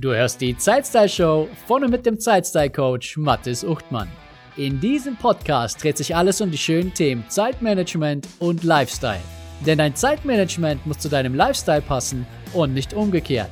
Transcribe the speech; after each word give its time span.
Du 0.00 0.14
hörst 0.14 0.40
die 0.40 0.56
Zeitstyle 0.56 1.10
Show 1.10 1.46
von 1.66 1.84
und 1.84 1.90
mit 1.90 2.06
dem 2.06 2.18
Zeitstyle 2.18 2.70
Coach 2.70 3.18
Mathis 3.18 3.62
Uchtmann. 3.62 4.08
In 4.56 4.80
diesem 4.80 5.14
Podcast 5.14 5.82
dreht 5.82 5.98
sich 5.98 6.16
alles 6.16 6.40
um 6.40 6.50
die 6.50 6.56
schönen 6.56 6.94
Themen 6.94 7.22
Zeitmanagement 7.28 8.26
und 8.38 8.64
Lifestyle. 8.64 9.20
Denn 9.66 9.76
dein 9.76 9.94
Zeitmanagement 9.94 10.86
muss 10.86 11.00
zu 11.00 11.10
deinem 11.10 11.34
Lifestyle 11.34 11.82
passen 11.82 12.26
und 12.54 12.72
nicht 12.72 12.94
umgekehrt. 12.94 13.50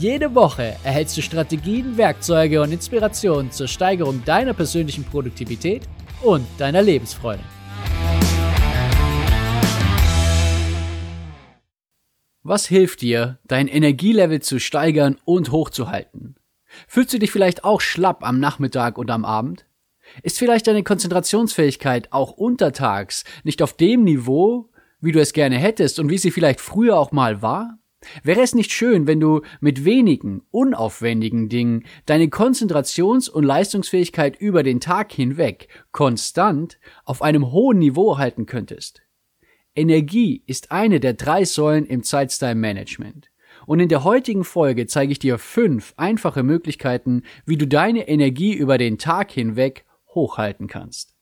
Jede 0.00 0.34
Woche 0.34 0.74
erhältst 0.82 1.16
du 1.16 1.22
Strategien, 1.22 1.96
Werkzeuge 1.96 2.60
und 2.60 2.72
Inspirationen 2.72 3.52
zur 3.52 3.68
Steigerung 3.68 4.20
deiner 4.24 4.52
persönlichen 4.52 5.04
Produktivität 5.04 5.82
und 6.22 6.44
deiner 6.58 6.82
Lebensfreude. 6.82 7.44
Was 12.46 12.66
hilft 12.66 13.00
dir, 13.00 13.38
dein 13.46 13.68
Energielevel 13.68 14.40
zu 14.40 14.60
steigern 14.60 15.16
und 15.24 15.50
hochzuhalten? 15.50 16.36
Fühlst 16.86 17.14
du 17.14 17.18
dich 17.18 17.30
vielleicht 17.30 17.64
auch 17.64 17.80
schlapp 17.80 18.22
am 18.22 18.38
Nachmittag 18.38 18.98
und 18.98 19.10
am 19.10 19.24
Abend? 19.24 19.64
Ist 20.22 20.38
vielleicht 20.38 20.66
deine 20.66 20.82
Konzentrationsfähigkeit 20.82 22.12
auch 22.12 22.32
untertags 22.32 23.24
nicht 23.44 23.62
auf 23.62 23.72
dem 23.72 24.04
Niveau, 24.04 24.68
wie 25.00 25.12
du 25.12 25.22
es 25.22 25.32
gerne 25.32 25.56
hättest 25.56 25.98
und 25.98 26.10
wie 26.10 26.18
sie 26.18 26.30
vielleicht 26.30 26.60
früher 26.60 26.98
auch 26.98 27.12
mal 27.12 27.40
war? 27.40 27.78
Wäre 28.22 28.42
es 28.42 28.54
nicht 28.54 28.72
schön, 28.72 29.06
wenn 29.06 29.20
du 29.20 29.40
mit 29.60 29.86
wenigen, 29.86 30.42
unaufwendigen 30.50 31.48
Dingen 31.48 31.86
deine 32.04 32.26
Konzentrations- 32.26 33.30
und 33.30 33.44
Leistungsfähigkeit 33.44 34.38
über 34.38 34.62
den 34.62 34.80
Tag 34.80 35.12
hinweg 35.12 35.68
konstant 35.92 36.78
auf 37.06 37.22
einem 37.22 37.52
hohen 37.52 37.78
Niveau 37.78 38.18
halten 38.18 38.44
könntest? 38.44 39.03
Energie 39.76 40.42
ist 40.46 40.70
eine 40.70 41.00
der 41.00 41.14
drei 41.14 41.44
Säulen 41.44 41.86
im 41.86 42.02
Zeitstyle 42.02 42.54
Management. 42.54 43.30
Und 43.66 43.80
in 43.80 43.88
der 43.88 44.04
heutigen 44.04 44.44
Folge 44.44 44.86
zeige 44.86 45.12
ich 45.12 45.18
dir 45.18 45.38
fünf 45.38 45.94
einfache 45.96 46.42
Möglichkeiten, 46.42 47.22
wie 47.46 47.56
du 47.56 47.66
deine 47.66 48.06
Energie 48.08 48.54
über 48.54 48.78
den 48.78 48.98
Tag 48.98 49.32
hinweg 49.32 49.84
hochhalten 50.14 50.68
kannst. 50.68 51.14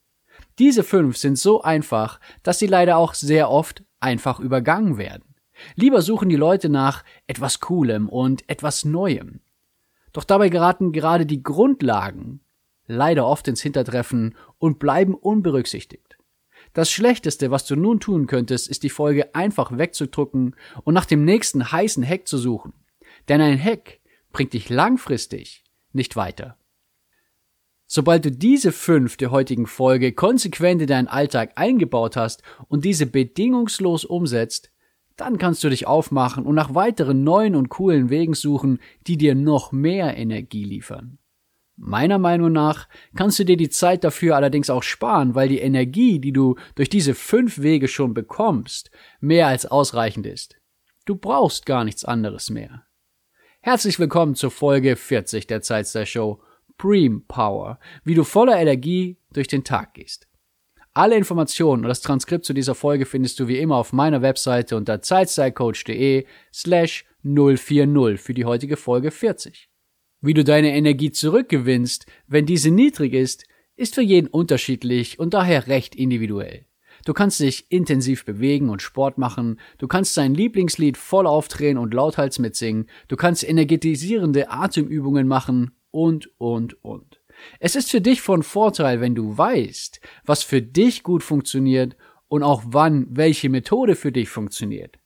Diese 0.59 0.83
fünf 0.83 1.17
sind 1.17 1.39
so 1.39 1.63
einfach, 1.63 2.21
dass 2.43 2.59
sie 2.59 2.67
leider 2.67 2.97
auch 2.97 3.15
sehr 3.15 3.51
oft 3.51 3.85
einfach 4.01 4.39
übergangen 4.39 4.99
werden. 4.99 5.35
Lieber 5.77 6.03
suchen 6.03 6.29
die 6.29 6.37
Leute 6.37 6.69
nach 6.69 7.05
etwas 7.27 7.61
Coolem 7.61 8.09
und 8.09 8.49
etwas 8.49 8.85
Neuem. 8.85 9.41
Doch 10.13 10.25
dabei 10.25 10.49
geraten 10.49 10.93
gerade 10.93 11.25
die 11.25 11.43
Grundlagen 11.43 12.41
leider 12.87 13.27
oft 13.27 13.49
ins 13.49 13.63
Hintertreffen 13.63 14.35
und 14.59 14.79
bleiben 14.79 15.15
unberücksichtigt. 15.15 16.12
Das 16.73 16.91
Schlechteste, 16.91 17.51
was 17.51 17.67
du 17.67 17.77
nun 17.77 18.01
tun 18.01 18.27
könntest, 18.27 18.69
ist 18.69 18.83
die 18.83 18.91
Folge 18.91 19.35
einfach 19.35 19.77
wegzudrucken 19.77 20.57
und 20.85 20.95
nach 20.95 21.05
dem 21.05 21.25
nächsten 21.25 21.71
heißen 21.71 22.07
Hack 22.07 22.27
zu 22.27 22.39
suchen. 22.39 22.73
Denn 23.29 23.41
ein 23.41 23.63
Hack 23.63 24.01
bringt 24.33 24.55
dich 24.55 24.71
langfristig 24.71 25.65
nicht 25.93 26.17
weiter. 26.17 26.57
Sobald 27.87 28.25
du 28.25 28.31
diese 28.31 28.73
fünf 28.73 29.19
der 29.19 29.31
heutigen 29.31 29.67
Folge 29.67 30.13
konsequent 30.13 30.81
in 30.81 30.87
deinen 30.87 31.09
Alltag 31.09 31.53
eingebaut 31.57 32.17
hast 32.17 32.43
und 32.69 32.87
diese 32.87 33.05
bedingungslos 33.05 34.07
umsetzt, 34.07 34.73
dann 35.17 35.37
kannst 35.37 35.63
du 35.63 35.69
dich 35.69 35.87
aufmachen 35.87 36.47
und 36.47 36.55
nach 36.55 36.75
weiteren 36.75 37.23
neuen 37.23 37.55
und 37.55 37.69
coolen 37.69 38.09
Wegen 38.09 38.33
suchen, 38.33 38.79
die 39.07 39.19
dir 39.19 39.35
noch 39.35 39.73
mehr 39.73 40.17
Energie 40.17 40.65
liefern. 40.65 41.19
Meiner 41.85 42.19
Meinung 42.19 42.53
nach 42.53 42.87
kannst 43.17 43.41
du 43.41 43.45
dir 43.45 43.57
die 43.57 43.69
Zeit 43.69 44.05
dafür 44.05 44.37
allerdings 44.37 44.71
auch 44.71 44.85
sparen, 44.85 45.35
weil 45.35 45.49
die 45.49 45.59
Energie, 45.59 46.21
die 46.21 46.33
du 46.33 46.55
durch 46.77 46.89
diese 46.89 47.13
fünf 47.13 47.59
Wege 47.59 47.89
schon 47.89 48.15
bekommst, 48.15 48.93
mehr 49.21 49.49
als 49.49 49.67
ausreichend 49.67 50.25
ist. 50.25 50.55
Du 51.07 51.17
brauchst 51.17 51.67
gar 51.67 51.83
nichts 51.83 52.05
anderes 52.05 52.51
mehr. 52.51 52.87
Herzlich 53.63 53.99
willkommen 53.99 54.37
zur 54.37 54.53
Folge 54.53 54.95
40 54.95 55.49
der 55.49 55.61
Zeitstyle 55.61 56.07
Show 56.07 56.41
Preem 56.79 57.25
Power, 57.27 57.81
wie 58.05 58.15
du 58.15 58.23
voller 58.23 58.61
Energie 58.61 59.19
durch 59.33 59.49
den 59.49 59.65
Tag 59.65 59.95
gehst. 59.95 60.29
Alle 60.95 61.17
Informationen 61.17 61.83
und 61.83 61.89
das 61.89 62.01
Transkript 62.01 62.45
zu 62.45 62.53
dieser 62.53 62.77
Folge 62.77 63.07
findest 63.07 63.41
du 63.41 63.49
wie 63.49 63.59
immer 63.59 63.75
auf 63.75 63.93
meiner 63.93 64.23
Webseite 64.23 64.77
unter 64.77 65.03
zeitstylecoach.de 65.03 66.27
slash 66.55 67.07
040 67.25 68.21
für 68.21 68.35
die 68.35 68.45
heutige 68.45 68.77
Folge 68.77 69.11
40. 69.11 69.72
Wie 70.25 70.35
du 70.35 70.45
deine 70.45 70.77
Energie 70.77 71.11
zurückgewinnst, 71.11 72.07
wenn 72.29 72.47
diese 72.47 72.71
niedrig 72.71 73.13
ist, 73.13 73.45
ist 73.75 73.97
für 73.97 74.03
jeden 74.03 74.29
unterschiedlich 74.29 75.19
und 75.19 75.35
daher 75.35 75.67
recht 75.67 75.97
individuell. 75.97 76.67
Du 77.05 77.13
kannst 77.13 77.41
dich 77.41 77.67
intensiv 77.73 78.25
bewegen 78.25 78.71
und 78.71 78.81
Sport 78.81 79.19
machen, 79.19 79.59
du 79.79 79.89
kannst 79.89 80.17
dein 80.17 80.35
Lieblingslied 80.35 80.97
voll 80.97 81.27
aufdrehen 81.27 81.77
und 81.77 81.93
lauthals 81.93 82.39
mitsingen, 82.39 82.87
du 83.09 83.17
kannst 83.17 83.43
energetisierende 83.43 84.49
Atemübungen 84.49 85.27
machen 85.27 85.73
und, 85.91 86.31
und, 86.39 86.85
und. 86.85 87.21
Es 87.59 87.75
ist 87.75 87.91
für 87.91 88.01
dich 88.01 88.21
von 88.21 88.45
Vorteil, 88.45 89.01
wenn 89.01 89.17
du 89.17 89.37
weißt, 89.37 90.01
was 90.25 90.45
für 90.45 90.63
dich 90.63 91.03
gut 91.03 91.25
funktioniert 91.25 91.97
und 92.29 92.45
auch 92.45 92.63
wann 92.67 93.09
welche 93.11 93.49
Methode 93.49 93.97
für 93.97 94.13
dich 94.13 94.29
funktioniert. 94.29 95.01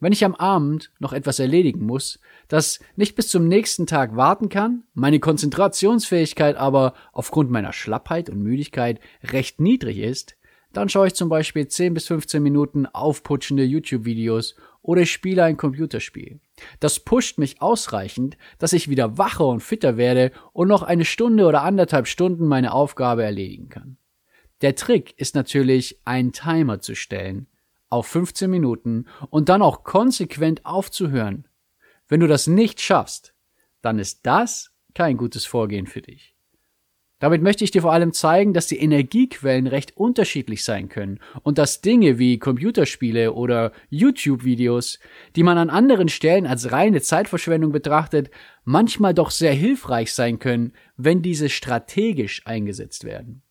Wenn 0.00 0.12
ich 0.12 0.24
am 0.24 0.34
Abend 0.34 0.92
noch 1.00 1.12
etwas 1.12 1.38
erledigen 1.38 1.84
muss, 1.84 2.20
das 2.48 2.80
nicht 2.96 3.14
bis 3.14 3.28
zum 3.28 3.46
nächsten 3.46 3.86
Tag 3.86 4.16
warten 4.16 4.48
kann, 4.48 4.84
meine 4.94 5.20
Konzentrationsfähigkeit 5.20 6.56
aber 6.56 6.94
aufgrund 7.12 7.50
meiner 7.50 7.72
Schlappheit 7.72 8.30
und 8.30 8.42
Müdigkeit 8.42 9.00
recht 9.22 9.60
niedrig 9.60 9.98
ist, 9.98 10.36
dann 10.72 10.88
schaue 10.88 11.06
ich 11.06 11.14
zum 11.14 11.28
Beispiel 11.28 11.66
10 11.66 11.94
bis 11.94 12.06
15 12.08 12.42
Minuten 12.42 12.86
aufputschende 12.86 13.64
YouTube-Videos 13.64 14.56
oder 14.82 15.06
spiele 15.06 15.44
ein 15.44 15.56
Computerspiel. 15.56 16.40
Das 16.80 17.00
pusht 17.00 17.38
mich 17.38 17.62
ausreichend, 17.62 18.36
dass 18.58 18.72
ich 18.72 18.88
wieder 18.88 19.18
wacher 19.18 19.46
und 19.46 19.60
fitter 19.60 19.96
werde 19.96 20.32
und 20.52 20.68
noch 20.68 20.82
eine 20.82 21.04
Stunde 21.04 21.46
oder 21.46 21.62
anderthalb 21.62 22.06
Stunden 22.06 22.46
meine 22.46 22.72
Aufgabe 22.72 23.22
erledigen 23.22 23.68
kann. 23.68 23.96
Der 24.60 24.74
Trick 24.74 25.14
ist 25.16 25.34
natürlich, 25.34 26.00
einen 26.04 26.32
Timer 26.32 26.80
zu 26.80 26.94
stellen 26.94 27.46
auf 27.90 28.06
15 28.06 28.50
Minuten 28.50 29.06
und 29.30 29.48
dann 29.48 29.62
auch 29.62 29.82
konsequent 29.82 30.66
aufzuhören. 30.66 31.47
Wenn 32.08 32.20
du 32.20 32.26
das 32.26 32.46
nicht 32.46 32.80
schaffst, 32.80 33.34
dann 33.82 33.98
ist 33.98 34.20
das 34.24 34.72
kein 34.94 35.16
gutes 35.16 35.44
Vorgehen 35.44 35.86
für 35.86 36.02
dich. 36.02 36.34
Damit 37.20 37.42
möchte 37.42 37.64
ich 37.64 37.72
dir 37.72 37.82
vor 37.82 37.92
allem 37.92 38.12
zeigen, 38.12 38.54
dass 38.54 38.68
die 38.68 38.78
Energiequellen 38.78 39.66
recht 39.66 39.96
unterschiedlich 39.96 40.62
sein 40.62 40.88
können 40.88 41.18
und 41.42 41.58
dass 41.58 41.80
Dinge 41.80 42.18
wie 42.18 42.38
Computerspiele 42.38 43.32
oder 43.32 43.72
YouTube-Videos, 43.90 45.00
die 45.34 45.42
man 45.42 45.58
an 45.58 45.68
anderen 45.68 46.08
Stellen 46.08 46.46
als 46.46 46.70
reine 46.70 47.02
Zeitverschwendung 47.02 47.72
betrachtet, 47.72 48.30
manchmal 48.64 49.14
doch 49.14 49.32
sehr 49.32 49.52
hilfreich 49.52 50.12
sein 50.12 50.38
können, 50.38 50.72
wenn 50.96 51.20
diese 51.20 51.48
strategisch 51.48 52.46
eingesetzt 52.46 53.02
werden. 53.02 53.42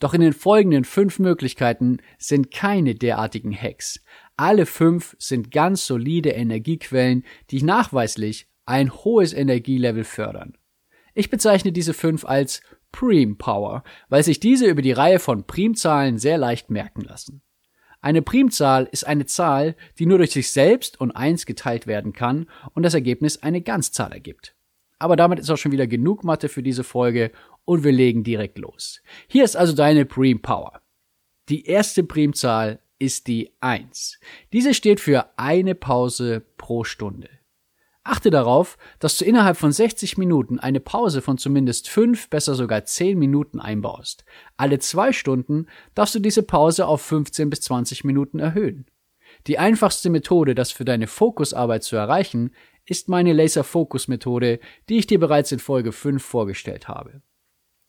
Doch 0.00 0.14
in 0.14 0.20
den 0.20 0.32
folgenden 0.32 0.84
fünf 0.84 1.20
Möglichkeiten 1.20 1.98
sind 2.18 2.50
keine 2.50 2.96
derartigen 2.96 3.56
Hacks. 3.56 4.02
Alle 4.42 4.66
fünf 4.66 5.14
sind 5.20 5.52
ganz 5.52 5.86
solide 5.86 6.30
Energiequellen, 6.30 7.24
die 7.52 7.62
nachweislich 7.62 8.48
ein 8.66 8.92
hohes 8.92 9.32
Energielevel 9.32 10.02
fördern. 10.02 10.58
Ich 11.14 11.30
bezeichne 11.30 11.70
diese 11.70 11.94
fünf 11.94 12.24
als 12.24 12.60
Prim 12.90 13.38
Power, 13.38 13.84
weil 14.08 14.24
sich 14.24 14.40
diese 14.40 14.66
über 14.66 14.82
die 14.82 14.90
Reihe 14.90 15.20
von 15.20 15.46
Primzahlen 15.46 16.18
sehr 16.18 16.38
leicht 16.38 16.70
merken 16.70 17.02
lassen. 17.02 17.42
Eine 18.00 18.20
Primzahl 18.20 18.88
ist 18.90 19.06
eine 19.06 19.26
Zahl, 19.26 19.76
die 20.00 20.06
nur 20.06 20.18
durch 20.18 20.32
sich 20.32 20.50
selbst 20.50 21.00
und 21.00 21.12
eins 21.12 21.46
geteilt 21.46 21.86
werden 21.86 22.12
kann 22.12 22.50
und 22.74 22.82
das 22.82 22.94
Ergebnis 22.94 23.44
eine 23.44 23.60
Ganzzahl 23.60 24.10
ergibt. 24.10 24.56
Aber 24.98 25.14
damit 25.14 25.38
ist 25.38 25.50
auch 25.50 25.56
schon 25.56 25.70
wieder 25.70 25.86
genug 25.86 26.24
Mathe 26.24 26.48
für 26.48 26.64
diese 26.64 26.82
Folge 26.82 27.30
und 27.64 27.84
wir 27.84 27.92
legen 27.92 28.24
direkt 28.24 28.58
los. 28.58 29.02
Hier 29.28 29.44
ist 29.44 29.56
also 29.56 29.72
deine 29.72 30.04
Prim 30.04 30.42
Power. 30.42 30.80
Die 31.48 31.64
erste 31.64 32.02
Primzahl 32.02 32.80
ist 33.02 33.26
die 33.26 33.50
1. 33.58 34.20
Diese 34.52 34.74
steht 34.74 35.00
für 35.00 35.36
eine 35.36 35.74
Pause 35.74 36.40
pro 36.56 36.84
Stunde. 36.84 37.28
Achte 38.04 38.30
darauf, 38.30 38.78
dass 39.00 39.18
du 39.18 39.24
innerhalb 39.24 39.56
von 39.56 39.72
60 39.72 40.18
Minuten 40.18 40.60
eine 40.60 40.78
Pause 40.78 41.20
von 41.20 41.36
zumindest 41.36 41.88
5, 41.88 42.30
besser 42.30 42.54
sogar 42.54 42.84
10 42.84 43.18
Minuten 43.18 43.58
einbaust. 43.58 44.24
Alle 44.56 44.78
zwei 44.78 45.12
Stunden 45.12 45.66
darfst 45.96 46.14
du 46.14 46.20
diese 46.20 46.44
Pause 46.44 46.86
auf 46.86 47.02
15 47.02 47.50
bis 47.50 47.62
20 47.62 48.04
Minuten 48.04 48.38
erhöhen. 48.38 48.86
Die 49.48 49.58
einfachste 49.58 50.08
Methode, 50.08 50.54
das 50.54 50.70
für 50.70 50.84
deine 50.84 51.08
Fokusarbeit 51.08 51.82
zu 51.82 51.96
erreichen, 51.96 52.52
ist 52.86 53.08
meine 53.08 53.32
Laser-Focus-Methode, 53.32 54.60
die 54.88 54.98
ich 54.98 55.08
dir 55.08 55.18
bereits 55.18 55.50
in 55.50 55.58
Folge 55.58 55.90
5 55.90 56.22
vorgestellt 56.22 56.86
habe. 56.86 57.22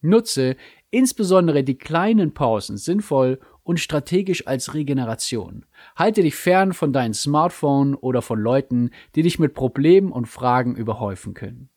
Nutze 0.01 0.57
insbesondere 0.89 1.63
die 1.63 1.77
kleinen 1.77 2.33
Pausen 2.33 2.77
sinnvoll 2.77 3.39
und 3.63 3.79
strategisch 3.79 4.47
als 4.47 4.73
Regeneration. 4.73 5.65
Halte 5.95 6.21
dich 6.21 6.35
fern 6.35 6.73
von 6.73 6.93
deinem 6.93 7.13
Smartphone 7.13 7.95
oder 7.95 8.21
von 8.21 8.39
Leuten, 8.39 8.91
die 9.15 9.23
dich 9.23 9.39
mit 9.39 9.53
Problemen 9.53 10.11
und 10.11 10.27
Fragen 10.27 10.75
überhäufen 10.75 11.33
können. 11.33 11.69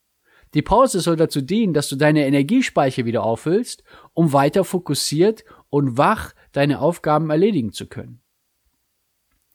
Die 0.55 0.63
Pause 0.63 1.01
soll 1.01 1.17
dazu 1.17 1.41
dienen, 1.41 1.75
dass 1.75 1.89
du 1.89 1.97
deine 1.97 2.27
Energiespeicher 2.27 3.05
wieder 3.05 3.23
auffüllst, 3.23 3.83
um 4.15 4.33
weiter 4.33 4.65
fokussiert 4.65 5.45
und 5.71 5.99
wach 5.99 6.33
deine 6.53 6.81
Aufgaben 6.81 7.31
erledigen 7.31 7.73
zu 7.73 7.87
können. 7.87 8.21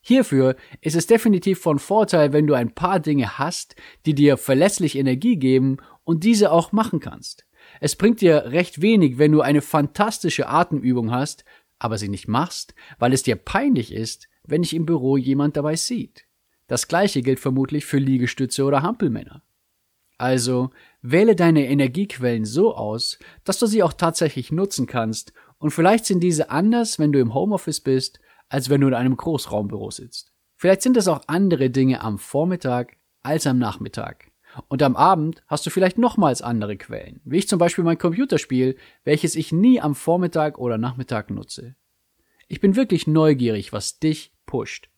Hierfür 0.02 0.56
ist 0.82 0.96
es 0.96 1.06
definitiv 1.06 1.60
von 1.60 1.78
Vorteil, 1.78 2.34
wenn 2.34 2.48
du 2.48 2.56
ein 2.56 2.74
paar 2.74 3.00
Dinge 3.00 3.38
hast, 3.38 3.76
die 4.06 4.16
dir 4.16 4.38
verlässlich 4.38 4.98
Energie 4.98 5.38
geben 5.38 5.78
und 6.04 6.24
diese 6.24 6.52
auch 6.52 6.72
machen 6.72 7.00
kannst. 7.00 7.46
Es 7.80 7.96
bringt 7.96 8.22
dir 8.22 8.46
recht 8.48 8.82
wenig, 8.82 9.20
wenn 9.20 9.32
du 9.32 9.42
eine 9.42 9.62
fantastische 9.62 10.48
Atemübung 10.48 11.12
hast, 11.12 11.46
aber 11.82 11.98
sie 11.98 12.10
nicht 12.10 12.28
machst, 12.28 12.76
weil 13.00 13.12
es 13.12 13.24
dir 13.24 13.36
peinlich 13.36 13.92
ist, 13.92 14.30
wenn 14.44 14.62
dich 14.62 14.76
im 14.76 14.86
Büro 14.86 15.18
jemand 15.18 15.58
dabei 15.58 15.76
sieht. 15.76 16.26
Das 16.68 16.88
gleiche 16.88 17.24
gilt 17.24 17.40
vermutlich 17.40 17.86
für 17.86 17.98
Liegestütze 17.98 18.64
oder 18.66 18.84
Hampelmänner. 18.84 19.42
Also 20.20 20.70
wähle 21.02 21.36
deine 21.36 21.68
Energiequellen 21.68 22.46
so 22.46 22.76
aus, 22.76 23.18
dass 23.44 23.58
du 23.58 23.66
sie 23.66 23.82
auch 23.82 23.94
tatsächlich 23.94 24.52
nutzen 24.52 24.86
kannst, 24.86 25.34
und 25.58 25.72
vielleicht 25.72 26.06
sind 26.06 26.22
diese 26.22 26.50
anders, 26.50 26.98
wenn 26.98 27.12
du 27.12 27.20
im 27.20 27.34
Homeoffice 27.36 27.82
bist, 27.82 28.20
als 28.50 28.70
wenn 28.70 28.82
du 28.82 28.88
in 28.88 28.94
einem 28.96 29.16
Großraumbüro 29.16 29.92
sitzt. 29.92 30.34
Vielleicht 30.58 30.82
sind 30.82 30.98
es 30.98 31.08
auch 31.08 31.22
andere 31.28 31.70
Dinge 31.70 32.02
am 32.02 32.18
Vormittag 32.18 32.98
als 33.22 33.46
am 33.46 33.60
Nachmittag. 33.60 34.31
Und 34.68 34.84
am 34.84 34.96
Abend 34.96 35.44
hast 35.48 35.66
du 35.66 35.70
vielleicht 35.70 35.98
nochmals 35.98 36.42
andere 36.42 36.78
Quellen, 36.78 37.22
wie 37.24 37.38
ich 37.38 37.48
zum 37.48 37.60
Beispiel 37.60 37.84
mein 37.84 37.98
Computerspiel, 37.98 38.78
welches 39.04 39.36
ich 39.36 39.52
nie 39.52 39.80
am 39.80 39.96
Vormittag 39.96 40.58
oder 40.58 40.78
Nachmittag 40.78 41.30
nutze. 41.30 41.76
Ich 42.48 42.60
bin 42.60 42.76
wirklich 42.76 43.08
neugierig, 43.08 43.72
was 43.72 44.00
dich 44.00 44.34
pusht. 44.46 44.90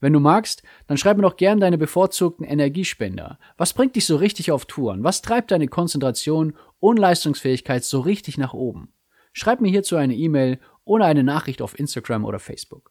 Wenn 0.00 0.12
du 0.12 0.20
magst, 0.20 0.62
dann 0.86 0.96
schreib 0.96 1.16
mir 1.16 1.24
doch 1.24 1.36
gern 1.36 1.60
deine 1.60 1.76
bevorzugten 1.76 2.46
Energiespender. 2.46 3.38
Was 3.56 3.74
bringt 3.74 3.96
dich 3.96 4.06
so 4.06 4.16
richtig 4.16 4.50
auf 4.50 4.64
Touren? 4.64 5.04
Was 5.04 5.20
treibt 5.20 5.50
deine 5.50 5.68
Konzentration 5.68 6.56
und 6.78 6.98
Leistungsfähigkeit 6.98 7.84
so 7.84 8.00
richtig 8.00 8.38
nach 8.38 8.54
oben? 8.54 8.92
Schreib 9.32 9.60
mir 9.60 9.70
hierzu 9.70 9.96
eine 9.96 10.14
E-Mail 10.14 10.58
oder 10.84 11.04
eine 11.04 11.22
Nachricht 11.22 11.60
auf 11.60 11.78
Instagram 11.78 12.24
oder 12.24 12.38
Facebook. 12.38 12.90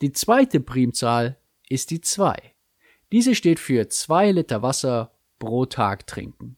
Die 0.00 0.12
zweite 0.12 0.60
Primzahl 0.60 1.38
ist 1.68 1.90
die 1.90 2.00
2. 2.00 2.36
Diese 3.10 3.34
steht 3.34 3.58
für 3.58 3.88
2 3.88 4.32
Liter 4.32 4.62
Wasser 4.62 5.12
pro 5.42 5.66
Tag 5.66 6.06
trinken. 6.06 6.56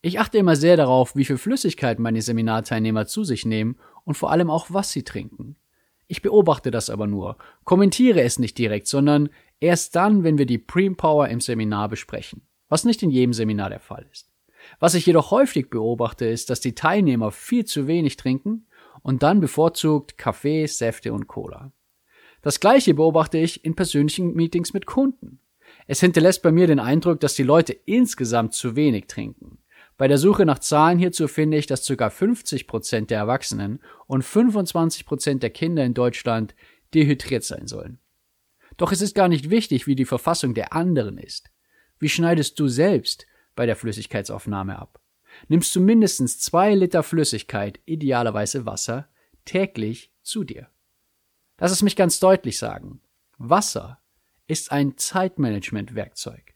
Ich 0.00 0.18
achte 0.18 0.36
immer 0.36 0.56
sehr 0.56 0.76
darauf, 0.76 1.14
wie 1.14 1.24
viel 1.24 1.38
Flüssigkeit 1.38 2.00
meine 2.00 2.20
Seminarteilnehmer 2.20 3.06
zu 3.06 3.22
sich 3.22 3.46
nehmen 3.46 3.76
und 4.02 4.16
vor 4.16 4.32
allem 4.32 4.50
auch, 4.50 4.66
was 4.70 4.90
sie 4.90 5.04
trinken. 5.04 5.54
Ich 6.08 6.20
beobachte 6.20 6.72
das 6.72 6.90
aber 6.90 7.06
nur, 7.06 7.36
kommentiere 7.62 8.20
es 8.22 8.40
nicht 8.40 8.58
direkt, 8.58 8.88
sondern 8.88 9.28
erst 9.60 9.94
dann, 9.94 10.24
wenn 10.24 10.36
wir 10.36 10.46
die 10.46 10.58
Pream 10.58 10.96
Power 10.96 11.28
im 11.28 11.40
Seminar 11.40 11.88
besprechen, 11.88 12.42
was 12.68 12.84
nicht 12.84 13.04
in 13.04 13.10
jedem 13.10 13.34
Seminar 13.34 13.70
der 13.70 13.78
Fall 13.78 14.04
ist. 14.10 14.32
Was 14.80 14.94
ich 14.94 15.06
jedoch 15.06 15.30
häufig 15.30 15.70
beobachte, 15.70 16.26
ist, 16.26 16.50
dass 16.50 16.58
die 16.58 16.74
Teilnehmer 16.74 17.30
viel 17.30 17.66
zu 17.66 17.86
wenig 17.86 18.16
trinken 18.16 18.66
und 19.02 19.22
dann 19.22 19.38
bevorzugt 19.38 20.18
Kaffee, 20.18 20.66
Säfte 20.66 21.12
und 21.12 21.28
Cola. 21.28 21.70
Das 22.42 22.58
gleiche 22.58 22.94
beobachte 22.94 23.38
ich 23.38 23.64
in 23.64 23.76
persönlichen 23.76 24.34
Meetings 24.34 24.72
mit 24.72 24.86
Kunden. 24.86 25.38
Es 25.92 26.00
hinterlässt 26.00 26.40
bei 26.40 26.52
mir 26.52 26.66
den 26.66 26.78
Eindruck, 26.78 27.20
dass 27.20 27.34
die 27.34 27.42
Leute 27.42 27.74
insgesamt 27.74 28.54
zu 28.54 28.76
wenig 28.76 29.08
trinken. 29.08 29.58
Bei 29.98 30.08
der 30.08 30.16
Suche 30.16 30.46
nach 30.46 30.58
Zahlen 30.58 30.98
hierzu 30.98 31.28
finde 31.28 31.58
ich, 31.58 31.66
dass 31.66 31.86
ca. 31.86 32.08
50 32.08 32.66
Prozent 32.66 33.10
der 33.10 33.18
Erwachsenen 33.18 33.78
und 34.06 34.22
25 34.22 35.04
Prozent 35.04 35.42
der 35.42 35.50
Kinder 35.50 35.84
in 35.84 35.92
Deutschland 35.92 36.54
dehydriert 36.94 37.44
sein 37.44 37.66
sollen. 37.66 37.98
Doch 38.78 38.90
es 38.90 39.02
ist 39.02 39.14
gar 39.14 39.28
nicht 39.28 39.50
wichtig, 39.50 39.86
wie 39.86 39.94
die 39.94 40.06
Verfassung 40.06 40.54
der 40.54 40.72
anderen 40.72 41.18
ist. 41.18 41.50
Wie 41.98 42.08
schneidest 42.08 42.58
du 42.58 42.68
selbst 42.68 43.26
bei 43.54 43.66
der 43.66 43.76
Flüssigkeitsaufnahme 43.76 44.78
ab? 44.78 44.98
Nimmst 45.48 45.76
du 45.76 45.80
mindestens 45.80 46.40
zwei 46.40 46.74
Liter 46.74 47.02
Flüssigkeit, 47.02 47.80
idealerweise 47.84 48.64
Wasser, 48.64 49.10
täglich 49.44 50.10
zu 50.22 50.42
dir? 50.42 50.70
Lass 51.58 51.70
es 51.70 51.82
mich 51.82 51.96
ganz 51.96 52.18
deutlich 52.18 52.56
sagen. 52.56 53.02
Wasser 53.36 54.01
ist 54.52 54.70
ein 54.70 54.98
Zeitmanagement-Werkzeug. 54.98 56.54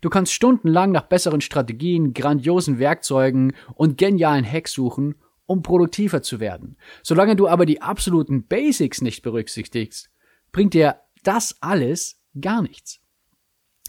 Du 0.00 0.08
kannst 0.08 0.32
stundenlang 0.32 0.92
nach 0.92 1.08
besseren 1.08 1.40
Strategien, 1.40 2.14
grandiosen 2.14 2.78
Werkzeugen 2.78 3.54
und 3.74 3.98
genialen 3.98 4.50
Hacks 4.50 4.72
suchen, 4.72 5.16
um 5.46 5.62
produktiver 5.62 6.22
zu 6.22 6.38
werden. 6.38 6.78
Solange 7.02 7.34
du 7.34 7.48
aber 7.48 7.66
die 7.66 7.82
absoluten 7.82 8.46
Basics 8.46 9.02
nicht 9.02 9.22
berücksichtigst, 9.22 10.10
bringt 10.52 10.74
dir 10.74 11.00
das 11.24 11.60
alles 11.60 12.20
gar 12.40 12.62
nichts. 12.62 13.00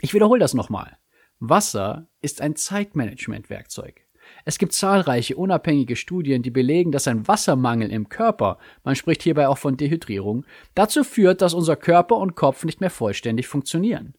Ich 0.01 0.15
wiederhole 0.15 0.39
das 0.39 0.55
nochmal. 0.55 0.97
Wasser 1.39 2.09
ist 2.21 2.41
ein 2.41 2.55
Zeitmanagement-Werkzeug. 2.55 4.04
Es 4.43 4.57
gibt 4.57 4.73
zahlreiche 4.73 5.35
unabhängige 5.35 5.95
Studien, 5.95 6.43
die 6.43 6.51
belegen, 6.51 6.91
dass 6.91 7.07
ein 7.07 7.27
Wassermangel 7.27 7.91
im 7.91 8.09
Körper, 8.09 8.57
man 8.83 8.95
spricht 8.95 9.23
hierbei 9.23 9.47
auch 9.47 9.57
von 9.57 9.77
Dehydrierung, 9.77 10.45
dazu 10.75 11.03
führt, 11.03 11.41
dass 11.41 11.53
unser 11.53 11.75
Körper 11.75 12.17
und 12.17 12.35
Kopf 12.35 12.65
nicht 12.65 12.81
mehr 12.81 12.89
vollständig 12.89 13.47
funktionieren. 13.47 14.13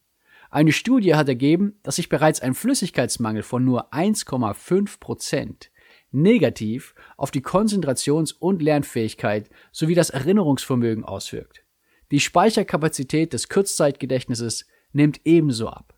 Eine 0.51 0.73
Studie 0.73 1.15
hat 1.15 1.29
ergeben, 1.29 1.79
dass 1.83 1.97
sich 1.97 2.09
bereits 2.09 2.41
ein 2.41 2.55
Flüssigkeitsmangel 2.55 3.43
von 3.43 3.65
nur 3.65 3.93
1,5 3.93 5.01
Prozent 5.01 5.71
negativ 6.13 6.95
auf 7.17 7.31
die 7.31 7.43
Konzentrations- 7.43 8.33
und 8.33 8.63
Lernfähigkeit 8.63 9.51
sowie 9.73 9.95
das 9.95 10.11
Erinnerungsvermögen 10.11 11.05
auswirkt. 11.05 11.65
Die 12.11 12.21
Speicherkapazität 12.21 13.33
des 13.33 13.49
Kurzzeitgedächtnisses 13.49 14.67
nimmt 14.93 15.21
ebenso 15.25 15.69
ab. 15.69 15.96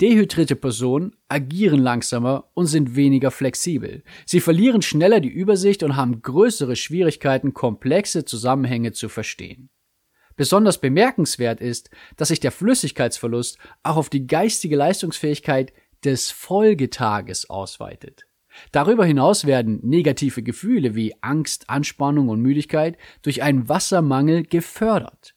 Dehydrierte 0.00 0.56
Personen 0.56 1.14
agieren 1.28 1.80
langsamer 1.80 2.50
und 2.54 2.66
sind 2.66 2.96
weniger 2.96 3.30
flexibel. 3.30 4.02
Sie 4.24 4.40
verlieren 4.40 4.80
schneller 4.80 5.20
die 5.20 5.28
Übersicht 5.28 5.82
und 5.82 5.94
haben 5.94 6.22
größere 6.22 6.74
Schwierigkeiten, 6.74 7.52
komplexe 7.52 8.24
Zusammenhänge 8.24 8.92
zu 8.92 9.10
verstehen. 9.10 9.68
Besonders 10.36 10.80
bemerkenswert 10.80 11.60
ist, 11.60 11.90
dass 12.16 12.28
sich 12.28 12.40
der 12.40 12.50
Flüssigkeitsverlust 12.50 13.58
auch 13.82 13.96
auf 13.96 14.08
die 14.08 14.26
geistige 14.26 14.76
Leistungsfähigkeit 14.76 15.74
des 16.02 16.30
Folgetages 16.30 17.50
ausweitet. 17.50 18.26
Darüber 18.72 19.04
hinaus 19.04 19.44
werden 19.44 19.80
negative 19.82 20.42
Gefühle 20.42 20.94
wie 20.94 21.14
Angst, 21.20 21.68
Anspannung 21.68 22.30
und 22.30 22.40
Müdigkeit 22.40 22.96
durch 23.20 23.42
einen 23.42 23.68
Wassermangel 23.68 24.44
gefördert. 24.44 25.34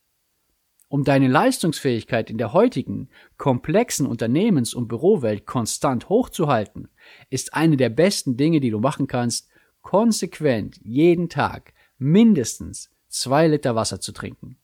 Um 0.94 1.04
deine 1.04 1.28
Leistungsfähigkeit 1.28 2.30
in 2.30 2.38
der 2.38 2.54
heutigen, 2.54 3.10
komplexen 3.40 4.06
Unternehmens- 4.06 4.76
und 4.76 4.88
Bürowelt 4.88 5.48
konstant 5.48 6.08
hochzuhalten, 6.08 6.88
ist 7.32 7.56
eine 7.56 7.78
der 7.78 7.90
besten 7.90 8.38
Dinge, 8.38 8.60
die 8.60 8.70
du 8.70 8.80
machen 8.80 9.08
kannst, 9.08 9.50
konsequent 9.82 10.80
jeden 10.84 11.30
Tag 11.30 11.74
mindestens 11.98 12.92
zwei 13.08 13.48
Liter 13.48 13.74
Wasser 13.74 14.02
zu 14.02 14.12
trinken. 14.12 14.58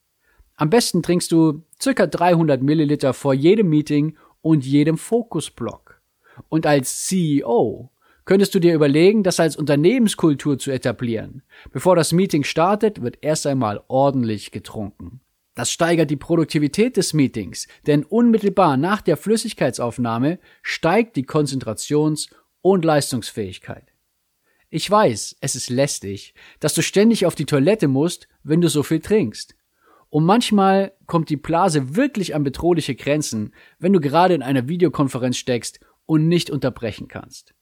Am 0.55 0.69
besten 0.69 1.01
trinkst 1.01 1.31
du 1.31 1.63
circa 1.81 2.05
300 2.05 2.61
Milliliter 2.61 3.15
vor 3.15 3.33
jedem 3.33 3.69
Meeting 3.69 4.15
und 4.41 4.63
jedem 4.63 4.99
Fokusblock. 4.99 5.99
Und 6.47 6.67
als 6.67 7.07
CEO 7.07 7.89
könntest 8.25 8.53
du 8.53 8.59
dir 8.59 8.75
überlegen, 8.75 9.23
das 9.23 9.39
als 9.39 9.55
Unternehmenskultur 9.55 10.59
zu 10.59 10.69
etablieren. 10.69 11.41
Bevor 11.71 11.95
das 11.95 12.13
Meeting 12.13 12.43
startet, 12.43 13.01
wird 13.01 13.17
erst 13.21 13.47
einmal 13.47 13.81
ordentlich 13.87 14.51
getrunken. 14.51 15.21
Das 15.59 15.73
steigert 15.73 16.09
die 16.09 16.15
Produktivität 16.15 16.95
des 16.95 17.13
Meetings, 17.13 17.67
denn 17.85 18.05
unmittelbar 18.05 18.77
nach 18.77 19.01
der 19.01 19.17
Flüssigkeitsaufnahme 19.17 20.39
steigt 20.61 21.17
die 21.17 21.25
Konzentrations- 21.25 22.29
und 22.61 22.85
Leistungsfähigkeit. 22.85 23.91
Ich 24.69 24.89
weiß, 24.89 25.35
es 25.41 25.55
ist 25.57 25.69
lästig, 25.69 26.33
dass 26.61 26.75
du 26.75 26.81
ständig 26.81 27.25
auf 27.25 27.35
die 27.35 27.45
Toilette 27.45 27.89
musst, 27.89 28.29
wenn 28.41 28.61
du 28.61 28.69
so 28.69 28.83
viel 28.83 29.01
trinkst. 29.01 29.57
Und 30.07 30.23
manchmal 30.23 30.93
kommt 31.07 31.29
die 31.29 31.35
Blase 31.35 31.93
wirklich 31.97 32.35
an 32.35 32.45
bedrohliche 32.45 32.95
Grenzen, 32.95 33.53
wenn 33.79 33.91
du 33.91 33.99
gerade 33.99 34.35
in 34.35 34.41
einer 34.41 34.69
Videokonferenz 34.69 35.35
steckst 35.35 35.81
und 36.05 36.29
nicht 36.29 36.49
unterbrechen 36.49 37.09
kannst. 37.09 37.53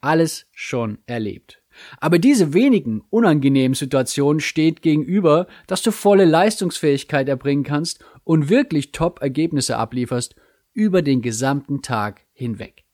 Alles 0.00 0.46
schon 0.50 0.96
erlebt. 1.04 1.62
Aber 2.00 2.18
diese 2.18 2.54
wenigen 2.54 3.02
unangenehmen 3.10 3.74
Situationen 3.74 4.40
steht 4.40 4.82
gegenüber, 4.82 5.46
dass 5.66 5.82
du 5.82 5.90
volle 5.90 6.24
Leistungsfähigkeit 6.24 7.28
erbringen 7.28 7.64
kannst 7.64 8.04
und 8.24 8.48
wirklich 8.48 8.92
Top-Ergebnisse 8.92 9.76
ablieferst 9.76 10.34
über 10.72 11.02
den 11.02 11.22
gesamten 11.22 11.82
Tag 11.82 12.22
hinweg. 12.32 12.84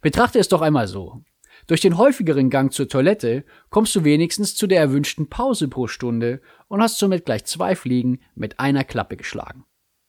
Betrachte 0.00 0.38
es 0.38 0.48
doch 0.48 0.62
einmal 0.62 0.88
so. 0.88 1.22
Durch 1.66 1.80
den 1.80 1.96
häufigeren 1.96 2.50
Gang 2.50 2.72
zur 2.72 2.88
Toilette 2.88 3.44
kommst 3.70 3.94
du 3.94 4.04
wenigstens 4.04 4.56
zu 4.56 4.66
der 4.66 4.80
erwünschten 4.80 5.28
Pause 5.28 5.68
pro 5.68 5.86
Stunde 5.86 6.40
und 6.68 6.82
hast 6.82 6.98
somit 6.98 7.24
gleich 7.24 7.44
zwei 7.44 7.76
Fliegen 7.76 8.20
mit 8.34 8.58
einer 8.58 8.84
Klappe 8.84 9.16
geschlagen. 9.16 9.64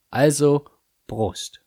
Also 0.10 0.66
Brust. 1.08 1.62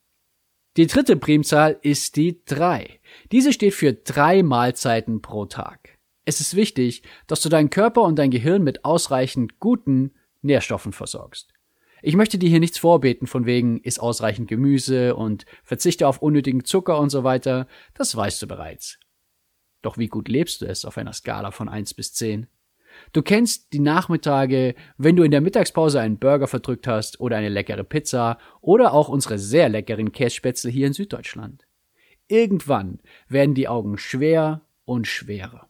Die 0.77 0.87
dritte 0.87 1.17
Primzahl 1.17 1.79
ist 1.83 2.17
die 2.17 2.45
drei. 2.45 3.01
Diese 3.33 3.53
steht 3.53 3.75
für 3.75 3.93
drei 3.93 4.43
Mahlzeiten 4.43 5.23
pro 5.23 5.47
Tag. 5.47 5.86
Es 6.29 6.41
ist 6.41 6.57
wichtig, 6.57 7.05
dass 7.29 7.41
du 7.41 7.49
deinen 7.49 7.71
Körper 7.71 8.03
und 8.03 8.17
dein 8.17 8.33
Gehirn 8.33 8.65
mit 8.65 8.85
ausreichend 8.85 9.61
guten 9.61 10.13
Nährstoffen 10.43 10.93
versorgst. 10.93 11.53
Ich 12.03 12.17
möchte 12.17 12.37
dir 12.37 12.51
hier 12.51 12.59
nichts 12.59 12.79
vorbeten 12.79 13.29
von 13.29 13.47
wegen, 13.47 13.81
ist 13.81 14.01
ausreichend 14.01 14.49
Gemüse 14.49 15.15
und 15.15 15.47
verzichte 15.63 16.07
auf 16.09 16.21
unnötigen 16.21 16.65
Zucker 16.65 16.99
und 16.99 17.11
so 17.11 17.23
weiter. 17.23 17.69
Das 17.95 18.15
weißt 18.17 18.43
du 18.43 18.49
bereits. 18.49 18.99
Doch 19.83 19.99
wie 19.99 20.09
gut 20.09 20.29
lebst 20.29 20.63
du 20.63 20.67
es 20.67 20.85
auf 20.85 20.99
einer 20.99 21.13
Skala 21.13 21.53
von 21.53 21.69
1 21.69 21.95
bis 21.95 22.13
10? 22.15 22.49
Du 23.13 23.23
kennst 23.23 23.73
die 23.73 23.79
Nachmittage, 23.79 24.75
wenn 24.99 25.15
du 25.15 25.23
in 25.23 25.31
der 25.31 25.41
Mittagspause 25.41 26.01
einen 26.01 26.19
Burger 26.19 26.49
verdrückt 26.49 26.89
hast 26.89 27.21
oder 27.21 27.37
eine 27.37 27.51
leckere 27.51 27.85
Pizza 27.85 28.39
oder 28.61 28.93
auch 28.93 29.09
unsere 29.09 29.39
sehr 29.39 29.69
leckeren 29.69 30.11
Kässpätzle 30.11 30.73
hier 30.73 30.89
in 30.89 30.93
Süddeutschland. 30.93 31.69
Irgendwann 32.27 32.99
werden 33.29 33.55
die 33.55 33.69
Augen 33.69 33.97
schwer 33.97 34.67
und 34.85 35.07
schwerer. 35.07 35.69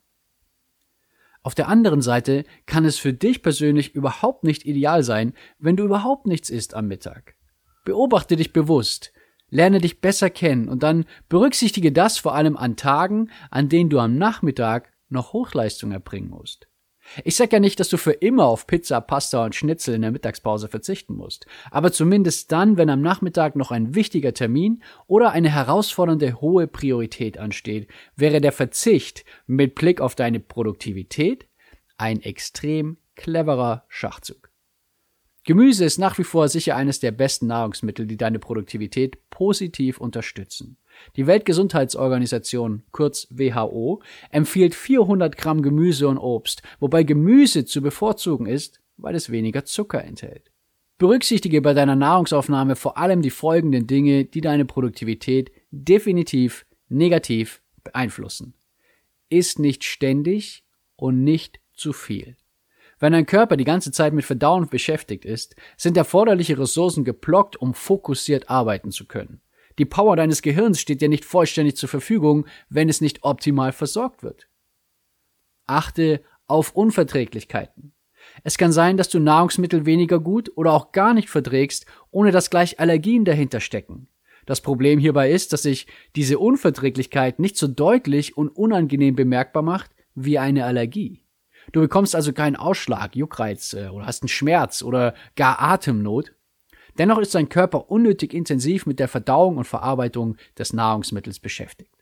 Auf 1.46 1.54
der 1.54 1.68
anderen 1.68 2.02
Seite 2.02 2.42
kann 2.66 2.84
es 2.84 2.98
für 2.98 3.12
dich 3.12 3.40
persönlich 3.40 3.94
überhaupt 3.94 4.42
nicht 4.42 4.66
ideal 4.66 5.04
sein, 5.04 5.32
wenn 5.60 5.76
du 5.76 5.84
überhaupt 5.84 6.26
nichts 6.26 6.50
isst 6.50 6.74
am 6.74 6.88
Mittag. 6.88 7.36
Beobachte 7.84 8.34
dich 8.34 8.52
bewusst, 8.52 9.12
lerne 9.48 9.80
dich 9.80 10.00
besser 10.00 10.28
kennen 10.28 10.68
und 10.68 10.82
dann 10.82 11.04
berücksichtige 11.28 11.92
das 11.92 12.18
vor 12.18 12.34
allem 12.34 12.56
an 12.56 12.74
Tagen, 12.74 13.30
an 13.48 13.68
denen 13.68 13.90
du 13.90 14.00
am 14.00 14.18
Nachmittag 14.18 14.92
noch 15.08 15.32
Hochleistung 15.32 15.92
erbringen 15.92 16.30
musst. 16.30 16.65
Ich 17.24 17.36
sag 17.36 17.52
ja 17.52 17.60
nicht, 17.60 17.80
dass 17.80 17.88
du 17.88 17.96
für 17.96 18.12
immer 18.12 18.46
auf 18.46 18.66
Pizza, 18.66 19.00
Pasta 19.00 19.44
und 19.44 19.54
Schnitzel 19.54 19.94
in 19.94 20.02
der 20.02 20.10
Mittagspause 20.10 20.68
verzichten 20.68 21.14
musst, 21.14 21.46
aber 21.70 21.92
zumindest 21.92 22.52
dann, 22.52 22.76
wenn 22.76 22.90
am 22.90 23.00
Nachmittag 23.00 23.56
noch 23.56 23.70
ein 23.70 23.94
wichtiger 23.94 24.34
Termin 24.34 24.82
oder 25.06 25.32
eine 25.32 25.50
herausfordernde 25.50 26.40
hohe 26.40 26.66
Priorität 26.66 27.38
ansteht, 27.38 27.88
wäre 28.16 28.40
der 28.40 28.52
Verzicht 28.52 29.24
mit 29.46 29.74
Blick 29.74 30.00
auf 30.00 30.14
deine 30.14 30.40
Produktivität 30.40 31.46
ein 31.96 32.20
extrem 32.20 32.98
cleverer 33.14 33.84
Schachzug. 33.88 34.45
Gemüse 35.46 35.84
ist 35.84 35.98
nach 35.98 36.18
wie 36.18 36.24
vor 36.24 36.48
sicher 36.48 36.74
eines 36.74 36.98
der 36.98 37.12
besten 37.12 37.46
Nahrungsmittel, 37.46 38.04
die 38.04 38.16
deine 38.16 38.40
Produktivität 38.40 39.30
positiv 39.30 39.98
unterstützen. 39.98 40.76
Die 41.14 41.28
Weltgesundheitsorganisation, 41.28 42.82
kurz 42.90 43.28
WHO, 43.30 44.02
empfiehlt 44.30 44.74
400 44.74 45.36
Gramm 45.36 45.62
Gemüse 45.62 46.08
und 46.08 46.18
Obst, 46.18 46.62
wobei 46.80 47.04
Gemüse 47.04 47.64
zu 47.64 47.80
bevorzugen 47.80 48.46
ist, 48.46 48.80
weil 48.96 49.14
es 49.14 49.30
weniger 49.30 49.64
Zucker 49.64 50.02
enthält. 50.02 50.50
Berücksichtige 50.98 51.62
bei 51.62 51.74
deiner 51.74 51.94
Nahrungsaufnahme 51.94 52.74
vor 52.74 52.98
allem 52.98 53.22
die 53.22 53.30
folgenden 53.30 53.86
Dinge, 53.86 54.24
die 54.24 54.40
deine 54.40 54.64
Produktivität 54.64 55.52
definitiv 55.70 56.66
negativ 56.88 57.62
beeinflussen. 57.84 58.54
Iss 59.28 59.60
nicht 59.60 59.84
ständig 59.84 60.64
und 60.96 61.22
nicht 61.22 61.60
zu 61.72 61.92
viel. 61.92 62.36
Wenn 62.98 63.12
dein 63.12 63.26
Körper 63.26 63.56
die 63.56 63.64
ganze 63.64 63.92
Zeit 63.92 64.14
mit 64.14 64.24
Verdauung 64.24 64.68
beschäftigt 64.68 65.24
ist, 65.24 65.54
sind 65.76 65.96
erforderliche 65.96 66.58
Ressourcen 66.58 67.04
geblockt, 67.04 67.56
um 67.56 67.74
fokussiert 67.74 68.48
arbeiten 68.48 68.90
zu 68.90 69.06
können. 69.06 69.42
Die 69.78 69.84
Power 69.84 70.16
deines 70.16 70.40
Gehirns 70.40 70.80
steht 70.80 71.02
dir 71.02 71.10
nicht 71.10 71.26
vollständig 71.26 71.76
zur 71.76 71.90
Verfügung, 71.90 72.46
wenn 72.70 72.88
es 72.88 73.02
nicht 73.02 73.24
optimal 73.24 73.72
versorgt 73.72 74.22
wird. 74.22 74.48
Achte 75.66 76.22
auf 76.46 76.74
Unverträglichkeiten. 76.74 77.92
Es 78.42 78.56
kann 78.56 78.72
sein, 78.72 78.96
dass 78.96 79.08
du 79.08 79.18
Nahrungsmittel 79.18 79.84
weniger 79.84 80.18
gut 80.18 80.50
oder 80.56 80.72
auch 80.72 80.92
gar 80.92 81.12
nicht 81.12 81.28
verträgst, 81.28 81.86
ohne 82.10 82.30
dass 82.32 82.50
gleich 82.50 82.80
Allergien 82.80 83.24
dahinter 83.24 83.60
stecken. 83.60 84.08
Das 84.46 84.60
Problem 84.60 84.98
hierbei 84.98 85.30
ist, 85.30 85.52
dass 85.52 85.62
sich 85.62 85.86
diese 86.14 86.38
Unverträglichkeit 86.38 87.38
nicht 87.38 87.56
so 87.56 87.66
deutlich 87.66 88.36
und 88.36 88.48
unangenehm 88.48 89.16
bemerkbar 89.16 89.62
macht 89.62 89.90
wie 90.14 90.38
eine 90.38 90.64
Allergie. 90.64 91.25
Du 91.72 91.80
bekommst 91.80 92.14
also 92.14 92.32
keinen 92.32 92.56
Ausschlag, 92.56 93.16
Juckreiz 93.16 93.74
äh, 93.74 93.88
oder 93.88 94.06
hast 94.06 94.22
einen 94.22 94.28
Schmerz 94.28 94.82
oder 94.82 95.14
gar 95.34 95.60
Atemnot, 95.60 96.32
Dennoch 96.98 97.18
ist 97.18 97.34
dein 97.34 97.48
Körper 97.48 97.90
unnötig 97.90 98.32
intensiv 98.32 98.86
mit 98.86 98.98
der 98.98 99.08
Verdauung 99.08 99.58
und 99.58 99.66
Verarbeitung 99.66 100.36
des 100.58 100.72
Nahrungsmittels 100.72 101.40
beschäftigt. 101.40 101.92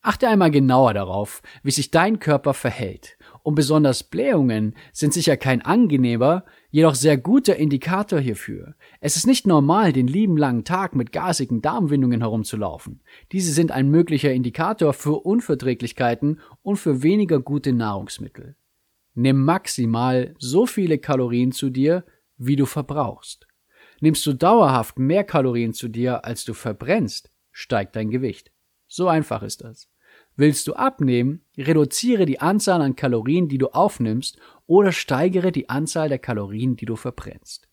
Achte 0.00 0.28
einmal 0.28 0.50
genauer 0.50 0.92
darauf, 0.92 1.40
wie 1.62 1.70
sich 1.70 1.90
dein 1.90 2.18
Körper 2.18 2.52
verhält. 2.52 3.16
Und 3.42 3.54
besonders 3.54 4.02
Blähungen 4.02 4.74
sind 4.92 5.14
sicher 5.14 5.38
kein 5.38 5.62
angenehmer, 5.62 6.44
jedoch 6.70 6.94
sehr 6.94 7.16
guter 7.16 7.56
Indikator 7.56 8.20
hierfür. 8.20 8.74
Es 9.00 9.16
ist 9.16 9.26
nicht 9.26 9.46
normal, 9.46 9.94
den 9.94 10.06
lieben 10.06 10.36
langen 10.36 10.64
Tag 10.64 10.94
mit 10.94 11.10
gasigen 11.10 11.62
Darmwindungen 11.62 12.20
herumzulaufen. 12.20 13.02
Diese 13.32 13.52
sind 13.52 13.72
ein 13.72 13.90
möglicher 13.90 14.32
Indikator 14.32 14.92
für 14.92 15.24
Unverträglichkeiten 15.24 16.40
und 16.62 16.76
für 16.76 17.02
weniger 17.02 17.40
gute 17.40 17.72
Nahrungsmittel. 17.72 18.56
Nimm 19.14 19.44
maximal 19.44 20.34
so 20.38 20.66
viele 20.66 20.98
Kalorien 20.98 21.52
zu 21.52 21.70
dir, 21.70 22.04
wie 22.36 22.56
du 22.56 22.66
verbrauchst. 22.66 23.46
Nimmst 24.00 24.26
du 24.26 24.32
dauerhaft 24.32 24.98
mehr 24.98 25.24
Kalorien 25.24 25.72
zu 25.72 25.88
dir, 25.88 26.24
als 26.24 26.44
du 26.44 26.52
verbrennst, 26.52 27.30
steigt 27.52 27.96
dein 27.96 28.10
Gewicht. 28.10 28.52
So 28.88 29.08
einfach 29.08 29.42
ist 29.42 29.62
das. 29.62 29.88
Willst 30.36 30.66
du 30.66 30.74
abnehmen, 30.74 31.44
reduziere 31.56 32.26
die 32.26 32.40
Anzahl 32.40 32.82
an 32.82 32.96
Kalorien, 32.96 33.48
die 33.48 33.58
du 33.58 33.68
aufnimmst, 33.68 34.38
oder 34.66 34.90
steigere 34.90 35.52
die 35.52 35.68
Anzahl 35.68 36.08
der 36.08 36.18
Kalorien, 36.18 36.76
die 36.76 36.86
du 36.86 36.96
verbrennst. 36.96 37.68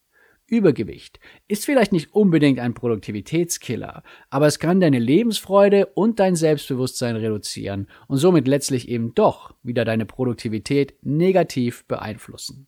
Übergewicht 0.52 1.22
ist 1.48 1.64
vielleicht 1.64 1.94
nicht 1.94 2.14
unbedingt 2.14 2.60
ein 2.60 2.74
Produktivitätskiller, 2.74 4.04
aber 4.30 4.48
es 4.48 4.60
kann 4.60 4.82
deine 4.82 5.00
Lebensfreude 5.00 5.86
und 5.86 6.20
dein 6.20 6.36
Selbstbewusstsein 6.36 7.16
reduzieren 7.16 7.88
und 8.08 8.18
somit 8.18 8.50
letztlich 8.50 8.90
eben 8.90 9.16
doch 9.16 9.56
wieder 9.64 9.86
deine 9.86 10.06
Produktivität 10.06 10.96
negativ 11.04 11.86
beeinflussen. 11.86 12.68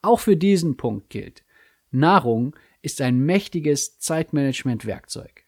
Auch 0.00 0.20
für 0.20 0.38
diesen 0.38 0.78
Punkt 0.78 1.10
gilt, 1.10 1.44
Nahrung 1.90 2.56
ist 2.80 3.02
ein 3.02 3.18
mächtiges 3.18 3.98
Zeitmanagement-Werkzeug. 3.98 5.44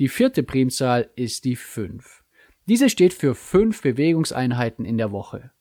Die 0.00 0.08
vierte 0.08 0.42
Primzahl 0.42 1.08
ist 1.14 1.44
die 1.44 1.54
5. 1.54 2.24
Diese 2.66 2.90
steht 2.90 3.14
für 3.14 3.36
fünf 3.36 3.82
Bewegungseinheiten 3.82 4.84
in 4.84 4.98
der 4.98 5.12
Woche. 5.12 5.52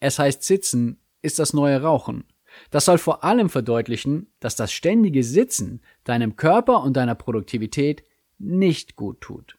Es 0.00 0.18
heißt 0.18 0.42
Sitzen 0.42 0.98
ist 1.20 1.38
das 1.38 1.52
neue 1.52 1.82
Rauchen. 1.82 2.24
Das 2.70 2.84
soll 2.84 2.98
vor 2.98 3.24
allem 3.24 3.48
verdeutlichen, 3.48 4.32
dass 4.40 4.56
das 4.56 4.72
ständige 4.72 5.24
Sitzen 5.24 5.80
deinem 6.04 6.36
Körper 6.36 6.82
und 6.82 6.96
deiner 6.96 7.14
Produktivität 7.14 8.04
nicht 8.38 8.96
gut 8.96 9.20
tut. 9.20 9.58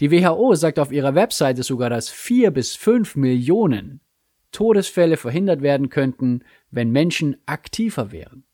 Die 0.00 0.10
WHO 0.10 0.54
sagt 0.54 0.78
auf 0.78 0.90
ihrer 0.90 1.14
Webseite 1.14 1.62
sogar, 1.62 1.90
dass 1.90 2.10
vier 2.10 2.50
bis 2.50 2.74
fünf 2.74 3.14
Millionen 3.16 4.00
Todesfälle 4.50 5.16
verhindert 5.16 5.62
werden 5.62 5.88
könnten, 5.88 6.44
wenn 6.70 6.90
Menschen 6.90 7.36
aktiver 7.46 8.12
wären. 8.12 8.44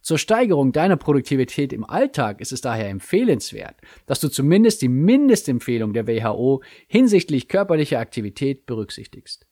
Zur 0.00 0.18
Steigerung 0.18 0.72
deiner 0.72 0.96
Produktivität 0.96 1.72
im 1.72 1.84
Alltag 1.84 2.40
ist 2.40 2.52
es 2.52 2.60
daher 2.60 2.88
empfehlenswert, 2.88 3.76
dass 4.06 4.20
du 4.20 4.28
zumindest 4.28 4.82
die 4.82 4.88
Mindestempfehlung 4.88 5.92
der 5.94 6.06
WHO 6.06 6.62
hinsichtlich 6.86 7.48
körperlicher 7.48 7.98
Aktivität 7.98 8.66
berücksichtigst. 8.66 9.46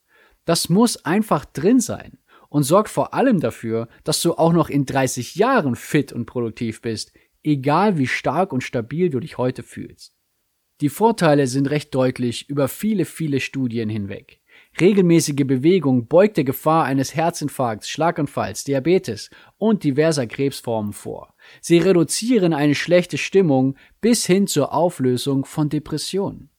Das 0.45 0.69
muss 0.69 1.05
einfach 1.05 1.45
drin 1.45 1.81
sein 1.81 2.19
und 2.55 2.63
sorgt 2.63 2.89
vor 2.89 3.15
allem 3.15 3.41
dafür, 3.41 3.89
dass 4.05 4.23
du 4.23 4.35
auch 4.35 4.53
noch 4.53 4.69
in 4.69 4.87
30 4.87 5.35
Jahren 5.35 5.75
fit 5.75 6.13
und 6.13 6.25
produktiv 6.25 6.83
bist, 6.83 7.13
egal 7.43 7.99
wie 7.99 8.07
stark 8.07 8.53
und 8.53 8.63
stabil 8.63 9.11
du 9.11 9.19
dich 9.19 9.39
heute 9.39 9.65
fühlst. 9.65 10.15
Die 10.81 10.89
Vorteile 10.89 11.49
sind 11.49 11.69
recht 11.69 11.93
deutlich 11.93 12.49
über 12.49 12.69
viele, 12.69 13.07
viele 13.07 13.41
Studien 13.41 13.89
hinweg. 13.89 14.41
Regelmäßige 14.81 15.45
Bewegung 15.45 16.07
beugt 16.07 16.37
der 16.37 16.45
Gefahr 16.45 16.85
eines 16.85 17.17
Herzinfarkts, 17.17 17.89
Schlaganfalls, 17.89 18.63
Diabetes 18.63 19.31
und 19.59 19.83
diverser 19.83 20.29
Krebsformen 20.29 20.93
vor. 20.93 21.35
Sie 21.61 21.79
reduzieren 21.79 22.53
eine 22.53 22.77
schlechte 22.77 23.19
Stimmung 23.19 23.75
bis 24.01 24.27
hin 24.27 24.47
zur 24.47 24.73
Auflösung 24.73 25.45
von 25.45 25.71
Depressionen. 25.71 26.51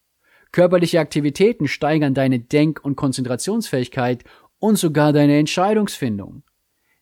Körperliche 0.55 1.01
Aktivitäten 1.01 1.67
steigern 1.67 2.13
deine 2.13 2.39
Denk- 2.39 2.79
und 2.83 2.95
Konzentrationsfähigkeit 2.95 4.23
und 4.65 4.77
sogar 4.77 5.13
deine 5.13 5.37
Entscheidungsfindung. 5.37 6.41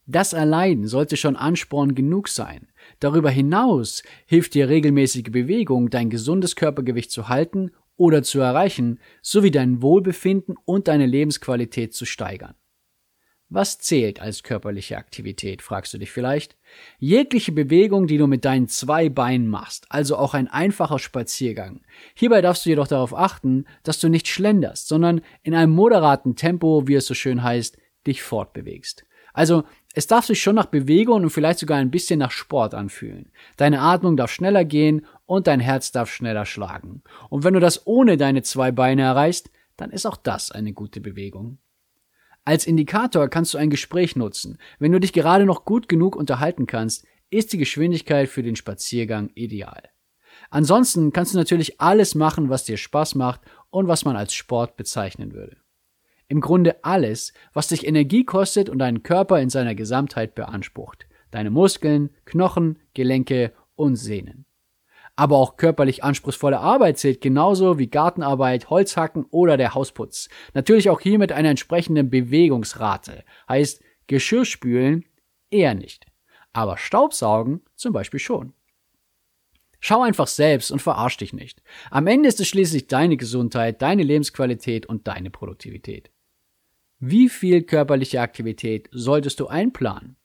Das 0.05 0.33
allein 0.33 0.85
sollte 0.85 1.15
schon 1.15 1.37
Ansporn 1.37 1.95
genug 1.95 2.27
sein. 2.27 2.67
Darüber 2.99 3.29
hinaus 3.29 4.03
hilft 4.25 4.53
dir 4.53 4.67
regelmäßige 4.67 5.31
Bewegung, 5.31 5.89
dein 5.89 6.09
gesundes 6.09 6.57
Körpergewicht 6.57 7.09
zu 7.09 7.29
halten 7.29 7.71
oder 7.95 8.21
zu 8.21 8.41
erreichen, 8.41 8.99
sowie 9.21 9.49
dein 9.49 9.81
Wohlbefinden 9.81 10.55
und 10.65 10.89
deine 10.89 11.05
Lebensqualität 11.05 11.93
zu 11.93 12.03
steigern. 12.03 12.55
Was 13.55 13.77
zählt 13.77 14.19
als 14.19 14.41
körperliche 14.41 14.97
Aktivität, 14.97 15.61
fragst 15.61 15.93
du 15.93 15.99
dich 15.99 16.09
vielleicht? 16.09 16.57
Jegliche 16.97 17.51
Bewegung, 17.51 18.07
die 18.07 18.17
du 18.17 18.25
mit 18.25 18.45
deinen 18.45 18.67
zwei 18.67 19.09
Beinen 19.09 19.47
machst, 19.47 19.85
also 19.89 20.17
auch 20.17 20.33
ein 20.33 20.47
einfacher 20.47 20.97
Spaziergang. 20.97 21.81
Hierbei 22.15 22.41
darfst 22.41 22.65
du 22.65 22.71
jedoch 22.71 22.87
darauf 22.87 23.15
achten, 23.15 23.65
dass 23.83 23.99
du 23.99 24.09
nicht 24.09 24.27
schlenderst, 24.27 24.87
sondern 24.87 25.21
in 25.43 25.53
einem 25.53 25.71
moderaten 25.71 26.35
Tempo, 26.35 26.87
wie 26.87 26.95
es 26.95 27.05
so 27.05 27.13
schön 27.13 27.43
heißt, 27.43 27.77
dich 28.07 28.23
fortbewegst. 28.23 29.05
Also 29.33 29.65
es 29.93 30.07
darf 30.07 30.25
sich 30.25 30.41
schon 30.41 30.55
nach 30.55 30.65
Bewegung 30.65 31.21
und 31.21 31.29
vielleicht 31.29 31.59
sogar 31.59 31.77
ein 31.77 31.91
bisschen 31.91 32.17
nach 32.17 32.31
Sport 32.31 32.73
anfühlen. 32.73 33.31
Deine 33.57 33.81
Atmung 33.81 34.17
darf 34.17 34.31
schneller 34.31 34.65
gehen 34.65 35.05
und 35.27 35.45
dein 35.45 35.59
Herz 35.59 35.91
darf 35.91 36.11
schneller 36.11 36.47
schlagen. 36.47 37.03
Und 37.29 37.43
wenn 37.43 37.53
du 37.53 37.59
das 37.59 37.85
ohne 37.85 38.17
deine 38.17 38.41
zwei 38.41 38.71
Beine 38.71 39.03
erreichst, 39.03 39.51
dann 39.77 39.91
ist 39.91 40.07
auch 40.07 40.17
das 40.17 40.51
eine 40.51 40.73
gute 40.73 41.01
Bewegung. 41.01 41.59
Als 42.45 42.67
Indikator 42.67 43.29
kannst 43.29 43.53
du 43.53 43.57
ein 43.57 43.69
Gespräch 43.69 44.15
nutzen. 44.15 44.57
Wenn 44.79 44.91
du 44.91 44.99
dich 44.99 45.13
gerade 45.13 45.45
noch 45.45 45.63
gut 45.63 45.87
genug 45.87 46.15
unterhalten 46.15 46.67
kannst, 46.67 47.05
ist 47.29 47.53
die 47.53 47.57
Geschwindigkeit 47.57 48.27
für 48.27 48.43
den 48.43 48.55
Spaziergang 48.55 49.31
ideal. 49.33 49.89
Ansonsten 50.49 51.13
kannst 51.13 51.33
du 51.33 51.37
natürlich 51.37 51.79
alles 51.79 52.15
machen, 52.15 52.49
was 52.49 52.65
dir 52.65 52.77
Spaß 52.77 53.15
macht 53.15 53.41
und 53.69 53.87
was 53.87 54.05
man 54.05 54.15
als 54.15 54.33
Sport 54.33 54.75
bezeichnen 54.75 55.33
würde. 55.33 55.57
Im 56.27 56.41
Grunde 56.41 56.83
alles, 56.83 57.33
was 57.53 57.69
dich 57.69 57.87
Energie 57.87 58.25
kostet 58.25 58.69
und 58.69 58.79
deinen 58.79 59.03
Körper 59.03 59.39
in 59.39 59.49
seiner 59.49 59.75
Gesamtheit 59.75 60.35
beansprucht. 60.35 61.07
Deine 61.31 61.49
Muskeln, 61.49 62.09
Knochen, 62.25 62.79
Gelenke 62.93 63.53
und 63.75 63.95
Sehnen. 63.95 64.45
Aber 65.15 65.37
auch 65.37 65.57
körperlich 65.57 66.03
anspruchsvolle 66.03 66.59
Arbeit 66.59 66.97
zählt 66.97 67.21
genauso 67.21 67.77
wie 67.77 67.87
Gartenarbeit, 67.87 68.69
Holzhacken 68.69 69.25
oder 69.29 69.57
der 69.57 69.75
Hausputz. 69.75 70.27
Natürlich 70.53 70.89
auch 70.89 70.99
hier 70.99 71.19
mit 71.19 71.31
einer 71.31 71.49
entsprechenden 71.49 72.09
Bewegungsrate. 72.09 73.23
Heißt, 73.47 73.83
Geschirrspülen 74.07 75.05
eher 75.51 75.75
nicht. 75.75 76.07
Aber 76.51 76.77
Staubsaugen 76.77 77.61
zum 77.75 77.93
Beispiel 77.93 78.19
schon. 78.19 78.53
Schau 79.79 80.01
einfach 80.01 80.27
selbst 80.27 80.71
und 80.71 80.81
verarsch 80.81 81.17
dich 81.17 81.33
nicht. 81.33 81.61
Am 81.91 82.07
Ende 82.07 82.29
ist 82.29 82.39
es 82.39 82.47
schließlich 82.47 82.87
deine 82.87 83.17
Gesundheit, 83.17 83.81
deine 83.81 84.03
Lebensqualität 84.03 84.85
und 84.85 85.07
deine 85.07 85.29
Produktivität. 85.29 86.09
Wie 86.99 87.27
viel 87.27 87.63
körperliche 87.63 88.21
Aktivität 88.21 88.87
solltest 88.93 89.41
du 89.41 89.47
einplanen? 89.47 90.15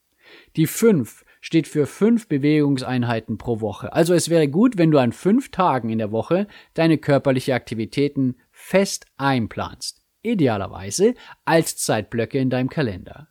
Die 0.54 0.68
5 0.68 1.24
steht 1.40 1.68
für 1.68 1.86
5 1.86 2.28
Bewegungseinheiten 2.28 3.38
pro 3.38 3.60
Woche. 3.60 3.92
Also 3.92 4.14
es 4.14 4.28
wäre 4.28 4.48
gut, 4.48 4.78
wenn 4.78 4.90
du 4.90 4.98
an 4.98 5.12
5 5.12 5.50
Tagen 5.50 5.90
in 5.90 5.98
der 5.98 6.12
Woche 6.12 6.46
deine 6.74 6.98
körperliche 6.98 7.54
Aktivitäten 7.54 8.36
fest 8.50 9.06
einplanst. 9.16 10.02
Idealerweise 10.22 11.14
als 11.44 11.76
Zeitblöcke 11.76 12.38
in 12.38 12.50
deinem 12.50 12.68
Kalender. 12.68 13.28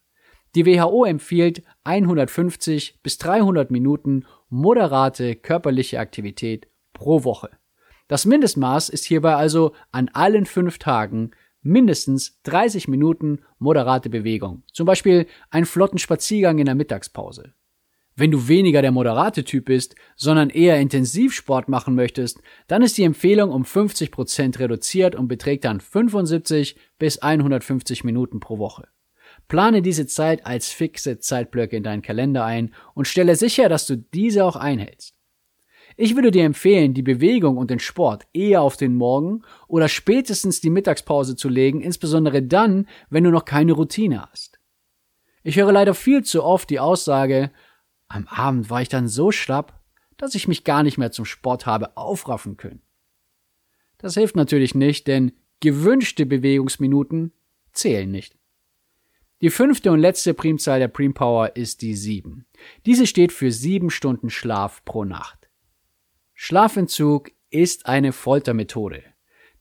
Die 0.56 0.66
WHO 0.66 1.06
empfiehlt 1.06 1.64
150 1.84 3.02
bis 3.04 3.18
300 3.18 3.70
Minuten 3.70 4.26
moderate 4.50 5.36
körperliche 5.36 6.00
Aktivität 6.00 6.68
pro 6.94 7.24
Woche. 7.24 7.52
Das 8.08 8.26
Mindestmaß 8.26 8.90
ist 8.90 9.06
hierbei 9.06 9.36
also 9.36 9.74
an 9.92 10.10
allen 10.14 10.46
fünf 10.46 10.80
Tagen 10.80 11.32
mindestens 11.62 12.40
30 12.44 12.88
Minuten 12.88 13.42
moderate 13.60 14.10
Bewegung. 14.10 14.64
Zum 14.72 14.86
Beispiel 14.86 15.28
einen 15.50 15.66
flotten 15.66 16.00
Spaziergang 16.00 16.60
in 16.60 16.66
der 16.66 16.76
Mittagspause. 16.76 17.54
Wenn 18.20 18.32
du 18.32 18.48
weniger 18.48 18.82
der 18.82 18.92
moderate 18.92 19.44
Typ 19.44 19.66
bist, 19.66 19.94
sondern 20.16 20.50
eher 20.50 20.80
Intensivsport 20.80 21.70
machen 21.70 21.94
möchtest, 21.94 22.42
dann 22.68 22.82
ist 22.82 22.98
die 22.98 23.04
Empfehlung 23.04 23.52
um 23.52 23.64
50 23.64 24.10
Prozent 24.10 24.58
reduziert 24.58 25.14
und 25.14 25.28
beträgt 25.28 25.66
dann 25.66 25.80
75 25.80 26.78
bis 26.98 27.20
150 27.20 28.04
Minuten 28.04 28.40
pro 28.40 28.58
Woche. 28.58 28.88
Plane 29.48 29.84
diese 29.84 30.08
Zeit 30.08 30.48
als 30.48 30.72
fixe 30.72 31.20
Zeitblöcke 31.20 31.78
in 31.78 31.84
deinen 31.84 32.02
Kalender 32.02 32.44
ein 32.44 32.74
und 32.96 33.08
stelle 33.08 33.36
sicher, 33.36 33.70
dass 33.70 33.86
du 33.86 33.98
diese 33.98 34.46
auch 34.46 34.56
einhältst. 34.56 35.14
Ich 35.96 36.16
würde 36.16 36.32
dir 36.32 36.44
empfehlen, 36.44 36.96
die 36.96 37.04
Bewegung 37.04 37.58
und 37.58 37.70
den 37.70 37.80
Sport 37.80 38.24
eher 38.34 38.64
auf 38.64 38.78
den 38.78 38.96
Morgen 38.96 39.44
oder 39.68 39.88
spätestens 39.88 40.60
die 40.60 40.72
Mittagspause 40.72 41.36
zu 41.36 41.50
legen, 41.50 41.82
insbesondere 41.82 42.42
dann, 42.42 42.88
wenn 43.12 43.24
du 43.24 43.30
noch 43.30 43.46
keine 43.46 43.74
Routine 43.74 44.28
hast. 44.32 44.60
Ich 45.44 45.56
höre 45.56 45.72
leider 45.72 45.94
viel 45.94 46.24
zu 46.24 46.44
oft 46.44 46.70
die 46.70 46.80
Aussage, 46.80 47.52
am 48.08 48.28
Abend 48.28 48.70
war 48.70 48.82
ich 48.82 48.90
dann 48.90 49.08
so 49.08 49.32
schlapp, 49.32 49.82
dass 50.18 50.36
ich 50.36 50.48
mich 50.48 50.64
gar 50.64 50.84
nicht 50.84 50.98
mehr 50.98 51.12
zum 51.12 51.26
Sport 51.26 51.66
habe 51.66 51.96
aufraffen 51.98 52.58
können. 52.58 52.82
Das 53.98 54.14
hilft 54.14 54.36
natürlich 54.36 54.76
nicht, 54.76 55.08
denn 55.08 55.34
gewünschte 55.60 56.26
Bewegungsminuten 56.26 57.34
zählen 57.72 58.10
nicht. 58.10 58.38
Die 59.42 59.50
fünfte 59.52 59.92
und 59.92 60.00
letzte 60.00 60.34
Primzahl 60.34 60.80
der 60.80 60.88
Primpower 60.88 61.56
ist 61.56 61.84
die 61.84 61.96
7. 61.96 62.46
Diese 62.86 63.06
steht 63.06 63.32
für 63.32 63.52
7 63.52 63.92
Stunden 63.92 64.30
Schlaf 64.32 64.84
pro 64.84 65.04
Nacht. 65.04 65.50
Schlafentzug 66.34 67.32
ist 67.50 67.86
eine 67.86 68.14
Foltermethode. 68.14 69.04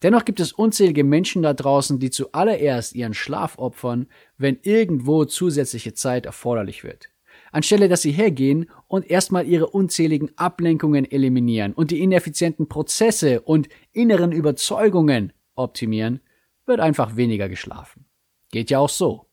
Dennoch 0.02 0.24
gibt 0.24 0.40
es 0.40 0.52
unzählige 0.52 1.04
Menschen 1.04 1.42
da 1.42 1.54
draußen, 1.54 1.98
die 1.98 2.10
zuallererst 2.10 2.94
ihren 2.94 3.14
Schlaf 3.14 3.58
opfern, 3.58 4.08
wenn 4.36 4.58
irgendwo 4.62 5.24
zusätzliche 5.24 5.94
Zeit 5.94 6.26
erforderlich 6.26 6.84
wird. 6.84 7.10
Anstelle 7.56 7.88
dass 7.88 8.02
sie 8.02 8.12
hergehen 8.12 8.70
und 8.86 9.10
erstmal 9.10 9.46
ihre 9.46 9.68
unzähligen 9.68 10.30
Ablenkungen 10.36 11.10
eliminieren 11.10 11.72
und 11.72 11.90
die 11.90 12.00
ineffizienten 12.00 12.68
Prozesse 12.68 13.40
und 13.40 13.68
inneren 13.92 14.32
Überzeugungen 14.32 15.32
optimieren, 15.54 16.20
wird 16.66 16.80
einfach 16.80 17.16
weniger 17.16 17.48
geschlafen. 17.48 18.06
Geht 18.52 18.70
ja 18.70 18.78
auch 18.78 18.88
so. 18.88 19.26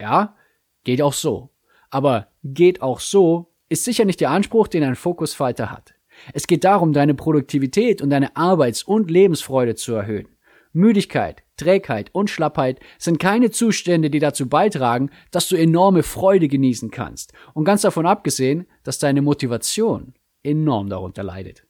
Ja, 0.00 0.36
geht 0.82 1.00
auch 1.00 1.12
so. 1.12 1.50
Aber 1.90 2.28
geht 2.42 2.82
auch 2.82 3.00
so 3.00 3.54
ist 3.68 3.84
sicher 3.84 4.04
nicht 4.04 4.20
der 4.20 4.30
Anspruch, 4.30 4.68
den 4.68 4.84
ein 4.84 4.94
Fokusfighter 4.94 5.70
hat. 5.70 5.94
Es 6.32 6.46
geht 6.46 6.64
darum, 6.64 6.92
deine 6.92 7.14
Produktivität 7.14 8.02
und 8.02 8.10
deine 8.10 8.36
Arbeits- 8.36 8.84
und 8.84 9.10
Lebensfreude 9.10 9.74
zu 9.74 9.94
erhöhen. 9.94 10.28
Müdigkeit, 10.74 11.44
Trägheit 11.56 12.10
und 12.12 12.28
Schlappheit 12.28 12.80
sind 12.98 13.20
keine 13.20 13.50
Zustände, 13.50 14.10
die 14.10 14.18
dazu 14.18 14.48
beitragen, 14.48 15.10
dass 15.30 15.48
du 15.48 15.56
enorme 15.56 16.02
Freude 16.02 16.48
genießen 16.48 16.90
kannst. 16.90 17.32
Und 17.54 17.64
ganz 17.64 17.82
davon 17.82 18.06
abgesehen, 18.06 18.66
dass 18.82 18.98
deine 18.98 19.22
Motivation 19.22 20.14
enorm 20.42 20.88
darunter 20.90 21.22
leidet. 21.22 21.64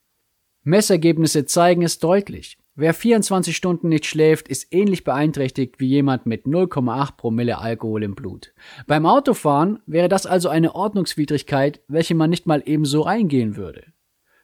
Messergebnisse 0.62 1.44
zeigen 1.44 1.82
es 1.82 1.98
deutlich. 1.98 2.56
Wer 2.76 2.94
24 2.94 3.54
Stunden 3.54 3.88
nicht 3.88 4.06
schläft, 4.06 4.48
ist 4.48 4.74
ähnlich 4.74 5.04
beeinträchtigt 5.04 5.78
wie 5.78 5.86
jemand 5.86 6.26
mit 6.26 6.46
0,8 6.46 7.16
Promille 7.16 7.58
Alkohol 7.58 8.02
im 8.02 8.14
Blut. 8.14 8.52
Beim 8.86 9.06
Autofahren 9.06 9.80
wäre 9.86 10.08
das 10.08 10.26
also 10.26 10.48
eine 10.48 10.74
Ordnungswidrigkeit, 10.74 11.82
welche 11.86 12.16
man 12.16 12.30
nicht 12.30 12.46
mal 12.46 12.62
ebenso 12.64 13.04
eingehen 13.04 13.56
würde. 13.56 13.93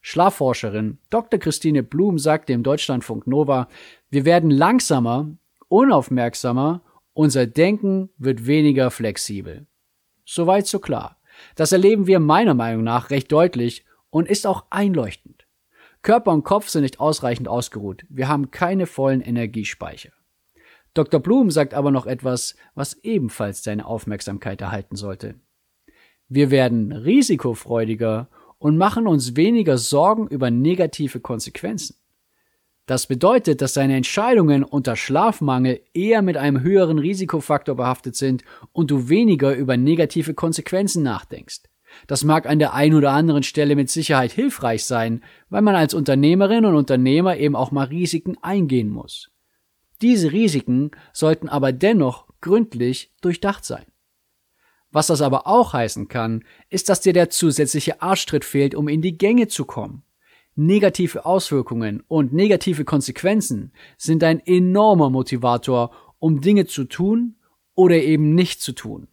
Schlafforscherin 0.01 0.99
Dr. 1.11 1.39
Christine 1.39 1.83
Blum 1.83 2.19
sagte 2.19 2.53
im 2.53 2.63
Deutschlandfunk 2.63 3.27
Nova, 3.27 3.69
wir 4.09 4.25
werden 4.25 4.51
langsamer, 4.51 5.37
unaufmerksamer, 5.69 6.83
unser 7.13 7.47
Denken 7.47 8.11
wird 8.17 8.47
weniger 8.47 8.91
flexibel. 8.91 9.67
Soweit 10.25 10.67
so 10.67 10.79
klar. 10.79 11.19
Das 11.55 11.73
erleben 11.73 12.07
wir 12.07 12.21
meiner 12.21 12.55
Meinung 12.55 12.85
nach 12.85 13.11
recht 13.11 13.31
deutlich 13.31 13.85
und 14.11 14.29
ist 14.29 14.47
auch 14.47 14.67
einleuchtend. 14.71 15.47
Körper 16.03 16.33
und 16.33 16.45
Kopf 16.45 16.69
sind 16.69 16.83
nicht 16.83 16.99
ausreichend 16.99 17.49
ausgeruht. 17.49 18.05
Wir 18.09 18.29
haben 18.29 18.51
keine 18.51 18.87
vollen 18.87 19.21
Energiespeicher. 19.21 20.13
Dr. 20.95 21.21
Blum 21.21 21.51
sagt 21.51 21.75
aber 21.75 21.91
noch 21.91 22.07
etwas, 22.07 22.57
was 22.75 22.95
ebenfalls 23.03 23.63
deine 23.63 23.87
Aufmerksamkeit 23.87 24.61
erhalten 24.61 24.97
sollte. 24.97 25.35
Wir 26.29 26.51
werden 26.51 26.93
risikofreudiger 26.93 28.29
und 28.61 28.77
machen 28.77 29.09
uns 29.09 29.35
weniger 29.35 29.79
Sorgen 29.79 30.29
über 30.29 30.51
negative 30.51 31.19
Konsequenzen. 31.19 31.97
Das 32.87 33.07
bedeutet, 33.07 33.63
dass 33.63 33.73
deine 33.73 33.97
Entscheidungen 33.97 34.65
unter 34.65 34.97
Schlafmangel 34.97 35.81
eher 35.95 36.23
mit 36.23 36.37
einem 36.37 36.61
höheren 36.61 36.99
Risikofaktor 36.99 37.75
behaftet 37.75 38.17
sind 38.17 38.45
und 38.73 38.91
du 38.91 39.09
weniger 39.09 39.55
über 39.55 39.77
negative 39.77 40.35
Konsequenzen 40.35 41.03
nachdenkst. 41.03 41.63
Das 42.07 42.23
mag 42.23 42.47
an 42.47 42.59
der 42.59 42.75
einen 42.75 42.95
oder 42.95 43.13
anderen 43.13 43.43
Stelle 43.43 43.77
mit 43.77 43.91
Sicherheit 43.91 44.33
hilfreich 44.33 44.85
sein, 44.85 45.23
weil 45.49 45.63
man 45.63 45.75
als 45.75 45.95
Unternehmerin 45.95 46.65
und 46.65 46.75
Unternehmer 46.75 47.37
eben 47.37 47.57
auch 47.57 47.71
mal 47.71 47.87
Risiken 47.87 48.37
eingehen 48.43 48.91
muss. 48.91 49.31
Diese 50.03 50.33
Risiken 50.33 50.91
sollten 51.13 51.49
aber 51.49 51.73
dennoch 51.73 52.27
gründlich 52.41 53.11
durchdacht 53.23 53.65
sein. 53.65 53.87
Was 54.93 55.07
das 55.07 55.23
aber 55.23 55.47
auch 55.47 55.73
heißen 55.73 56.09
kann, 56.09 56.45
ist, 56.69 56.89
dass 56.89 57.01
dir 57.01 57.13
der 57.13 57.31
zusätzliche 57.31 58.03
Arschtritt 58.03 58.45
fehlt, 58.45 58.75
um 58.75 58.89
in 58.89 59.03
die 59.03 59.17
Gänge 59.17 59.49
zu 59.49 59.65
kommen. 59.65 60.03
Negative 60.57 61.25
Auswirkungen 61.25 62.03
und 62.09 62.33
negative 62.33 62.85
Konsequenzen 62.85 63.73
sind 63.97 64.25
ein 64.25 64.41
enormer 64.45 65.09
Motivator, 65.09 65.93
um 66.19 66.41
Dinge 66.41 66.67
zu 66.67 66.85
tun 66.85 67.37
oder 67.75 67.97
eben 67.97 68.35
nicht 68.35 68.61
zu 68.61 68.73
tun. 68.73 69.09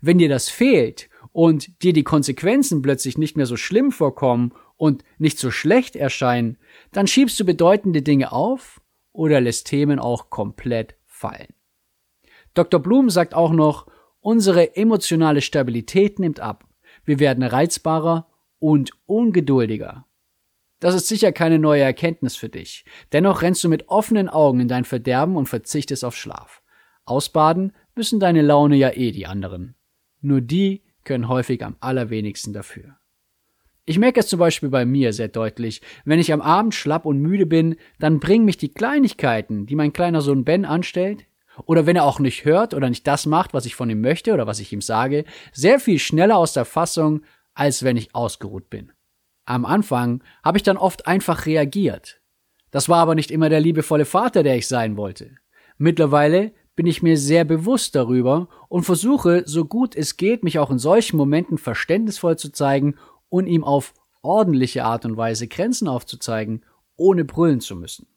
Wenn 0.00 0.18
dir 0.18 0.28
das 0.28 0.50
fehlt 0.50 1.08
und 1.32 1.82
dir 1.82 1.94
die 1.94 2.04
Konsequenzen 2.04 2.82
plötzlich 2.82 3.16
nicht 3.16 3.36
mehr 3.36 3.46
so 3.46 3.56
schlimm 3.56 3.90
vorkommen 3.90 4.52
und 4.76 5.02
nicht 5.18 5.38
so 5.38 5.50
schlecht 5.50 5.96
erscheinen, 5.96 6.58
dann 6.92 7.06
schiebst 7.06 7.40
du 7.40 7.44
bedeutende 7.44 8.02
Dinge 8.02 8.32
auf 8.32 8.82
oder 9.12 9.40
lässt 9.40 9.66
Themen 9.66 9.98
auch 9.98 10.28
komplett 10.28 10.94
fallen. 11.06 11.54
Dr. 12.52 12.80
Blum 12.80 13.08
sagt 13.08 13.34
auch 13.34 13.52
noch, 13.52 13.86
unsere 14.26 14.74
emotionale 14.74 15.40
Stabilität 15.40 16.18
nimmt 16.18 16.40
ab. 16.40 16.66
Wir 17.04 17.20
werden 17.20 17.44
reizbarer 17.44 18.26
und 18.58 18.90
ungeduldiger. 19.06 20.04
Das 20.80 20.96
ist 20.96 21.06
sicher 21.06 21.30
keine 21.30 21.60
neue 21.60 21.82
Erkenntnis 21.82 22.34
für 22.34 22.48
dich. 22.48 22.84
Dennoch 23.12 23.42
rennst 23.42 23.62
du 23.62 23.68
mit 23.68 23.88
offenen 23.88 24.28
Augen 24.28 24.58
in 24.58 24.66
dein 24.66 24.84
Verderben 24.84 25.36
und 25.36 25.48
verzichtest 25.48 26.04
auf 26.04 26.16
Schlaf. 26.16 26.60
Ausbaden 27.04 27.72
müssen 27.94 28.18
deine 28.18 28.42
Laune 28.42 28.74
ja 28.74 28.90
eh 28.90 29.12
die 29.12 29.28
anderen. 29.28 29.76
Nur 30.20 30.40
die 30.40 30.82
können 31.04 31.28
häufig 31.28 31.64
am 31.64 31.76
allerwenigsten 31.78 32.52
dafür. 32.52 32.96
Ich 33.84 34.00
merke 34.00 34.18
es 34.18 34.26
zum 34.26 34.40
Beispiel 34.40 34.70
bei 34.70 34.84
mir 34.84 35.12
sehr 35.12 35.28
deutlich. 35.28 35.82
Wenn 36.04 36.18
ich 36.18 36.32
am 36.32 36.40
Abend 36.40 36.74
schlapp 36.74 37.06
und 37.06 37.20
müde 37.20 37.46
bin, 37.46 37.76
dann 38.00 38.18
bringen 38.18 38.44
mich 38.44 38.56
die 38.56 38.70
Kleinigkeiten, 38.70 39.66
die 39.66 39.76
mein 39.76 39.92
kleiner 39.92 40.20
Sohn 40.20 40.44
Ben 40.44 40.64
anstellt, 40.64 41.26
oder 41.64 41.86
wenn 41.86 41.96
er 41.96 42.04
auch 42.04 42.18
nicht 42.18 42.44
hört 42.44 42.74
oder 42.74 42.88
nicht 42.88 43.06
das 43.06 43.26
macht, 43.26 43.54
was 43.54 43.66
ich 43.66 43.74
von 43.74 43.88
ihm 43.90 44.00
möchte 44.00 44.32
oder 44.32 44.46
was 44.46 44.60
ich 44.60 44.72
ihm 44.72 44.82
sage, 44.82 45.24
sehr 45.52 45.80
viel 45.80 45.98
schneller 45.98 46.36
aus 46.36 46.52
der 46.52 46.64
Fassung, 46.64 47.22
als 47.54 47.82
wenn 47.82 47.96
ich 47.96 48.14
ausgeruht 48.14 48.68
bin. 48.68 48.92
Am 49.46 49.64
Anfang 49.64 50.22
habe 50.44 50.58
ich 50.58 50.64
dann 50.64 50.76
oft 50.76 51.06
einfach 51.06 51.46
reagiert. 51.46 52.20
Das 52.70 52.88
war 52.88 52.98
aber 52.98 53.14
nicht 53.14 53.30
immer 53.30 53.48
der 53.48 53.60
liebevolle 53.60 54.04
Vater, 54.04 54.42
der 54.42 54.56
ich 54.56 54.68
sein 54.68 54.96
wollte. 54.96 55.36
Mittlerweile 55.78 56.52
bin 56.74 56.86
ich 56.86 57.02
mir 57.02 57.16
sehr 57.16 57.44
bewusst 57.44 57.94
darüber 57.94 58.48
und 58.68 58.82
versuche, 58.82 59.44
so 59.46 59.64
gut 59.64 59.96
es 59.96 60.16
geht, 60.16 60.44
mich 60.44 60.58
auch 60.58 60.70
in 60.70 60.78
solchen 60.78 61.16
Momenten 61.16 61.58
verständnisvoll 61.58 62.36
zu 62.36 62.52
zeigen 62.52 62.96
und 63.28 63.46
ihm 63.46 63.64
auf 63.64 63.94
ordentliche 64.20 64.84
Art 64.84 65.04
und 65.04 65.16
Weise 65.16 65.48
Grenzen 65.48 65.88
aufzuzeigen, 65.88 66.64
ohne 66.96 67.24
brüllen 67.24 67.60
zu 67.60 67.76
müssen. 67.76 68.08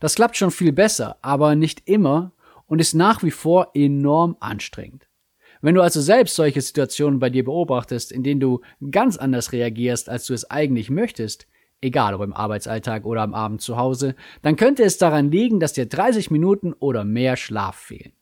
Das 0.00 0.16
klappt 0.16 0.36
schon 0.36 0.50
viel 0.50 0.72
besser, 0.72 1.16
aber 1.22 1.54
nicht 1.54 1.88
immer 1.88 2.32
und 2.66 2.80
ist 2.80 2.94
nach 2.94 3.22
wie 3.22 3.30
vor 3.30 3.70
enorm 3.74 4.36
anstrengend. 4.40 5.08
Wenn 5.62 5.74
du 5.74 5.80
also 5.80 6.00
selbst 6.00 6.36
solche 6.36 6.60
Situationen 6.60 7.18
bei 7.18 7.30
dir 7.30 7.44
beobachtest, 7.44 8.12
in 8.12 8.22
denen 8.22 8.40
du 8.40 8.60
ganz 8.90 9.16
anders 9.16 9.52
reagierst, 9.52 10.08
als 10.08 10.26
du 10.26 10.34
es 10.34 10.50
eigentlich 10.50 10.90
möchtest, 10.90 11.46
egal 11.80 12.14
ob 12.14 12.22
im 12.22 12.32
Arbeitsalltag 12.32 13.04
oder 13.04 13.22
am 13.22 13.34
Abend 13.34 13.62
zu 13.62 13.76
Hause, 13.76 14.14
dann 14.42 14.56
könnte 14.56 14.82
es 14.82 14.98
daran 14.98 15.30
liegen, 15.30 15.60
dass 15.60 15.72
dir 15.72 15.86
30 15.86 16.30
Minuten 16.30 16.72
oder 16.74 17.04
mehr 17.04 17.36
Schlaf 17.36 17.76
fehlen. 17.76 18.12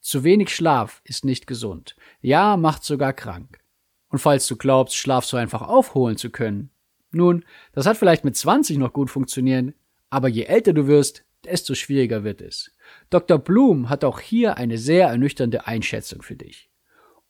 Zu 0.00 0.24
wenig 0.24 0.54
Schlaf 0.54 1.00
ist 1.04 1.24
nicht 1.24 1.46
gesund. 1.46 1.96
Ja, 2.20 2.56
macht 2.56 2.84
sogar 2.84 3.12
krank. 3.12 3.60
Und 4.08 4.18
falls 4.18 4.46
du 4.46 4.56
glaubst, 4.56 4.96
Schlaf 4.96 5.24
so 5.24 5.36
einfach 5.36 5.62
aufholen 5.62 6.16
zu 6.16 6.30
können, 6.30 6.70
nun, 7.12 7.44
das 7.72 7.86
hat 7.86 7.98
vielleicht 7.98 8.24
mit 8.24 8.36
20 8.36 8.78
noch 8.78 8.92
gut 8.92 9.10
funktioniert, 9.10 9.74
aber 10.10 10.28
je 10.28 10.44
älter 10.44 10.72
du 10.72 10.86
wirst, 10.86 11.24
desto 11.44 11.74
schwieriger 11.74 12.24
wird 12.24 12.40
es. 12.40 12.74
Dr. 13.12 13.38
Blum 13.38 13.90
hat 13.90 14.04
auch 14.04 14.20
hier 14.20 14.56
eine 14.56 14.78
sehr 14.78 15.08
ernüchternde 15.08 15.66
Einschätzung 15.66 16.22
für 16.22 16.34
dich. 16.34 16.70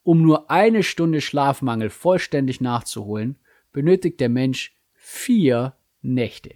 Um 0.04 0.22
nur 0.22 0.48
eine 0.48 0.84
Stunde 0.84 1.20
Schlafmangel 1.20 1.90
vollständig 1.90 2.60
nachzuholen, 2.60 3.38
benötigt 3.72 4.20
der 4.20 4.28
Mensch 4.28 4.76
vier 4.94 5.74
Nächte. 6.00 6.54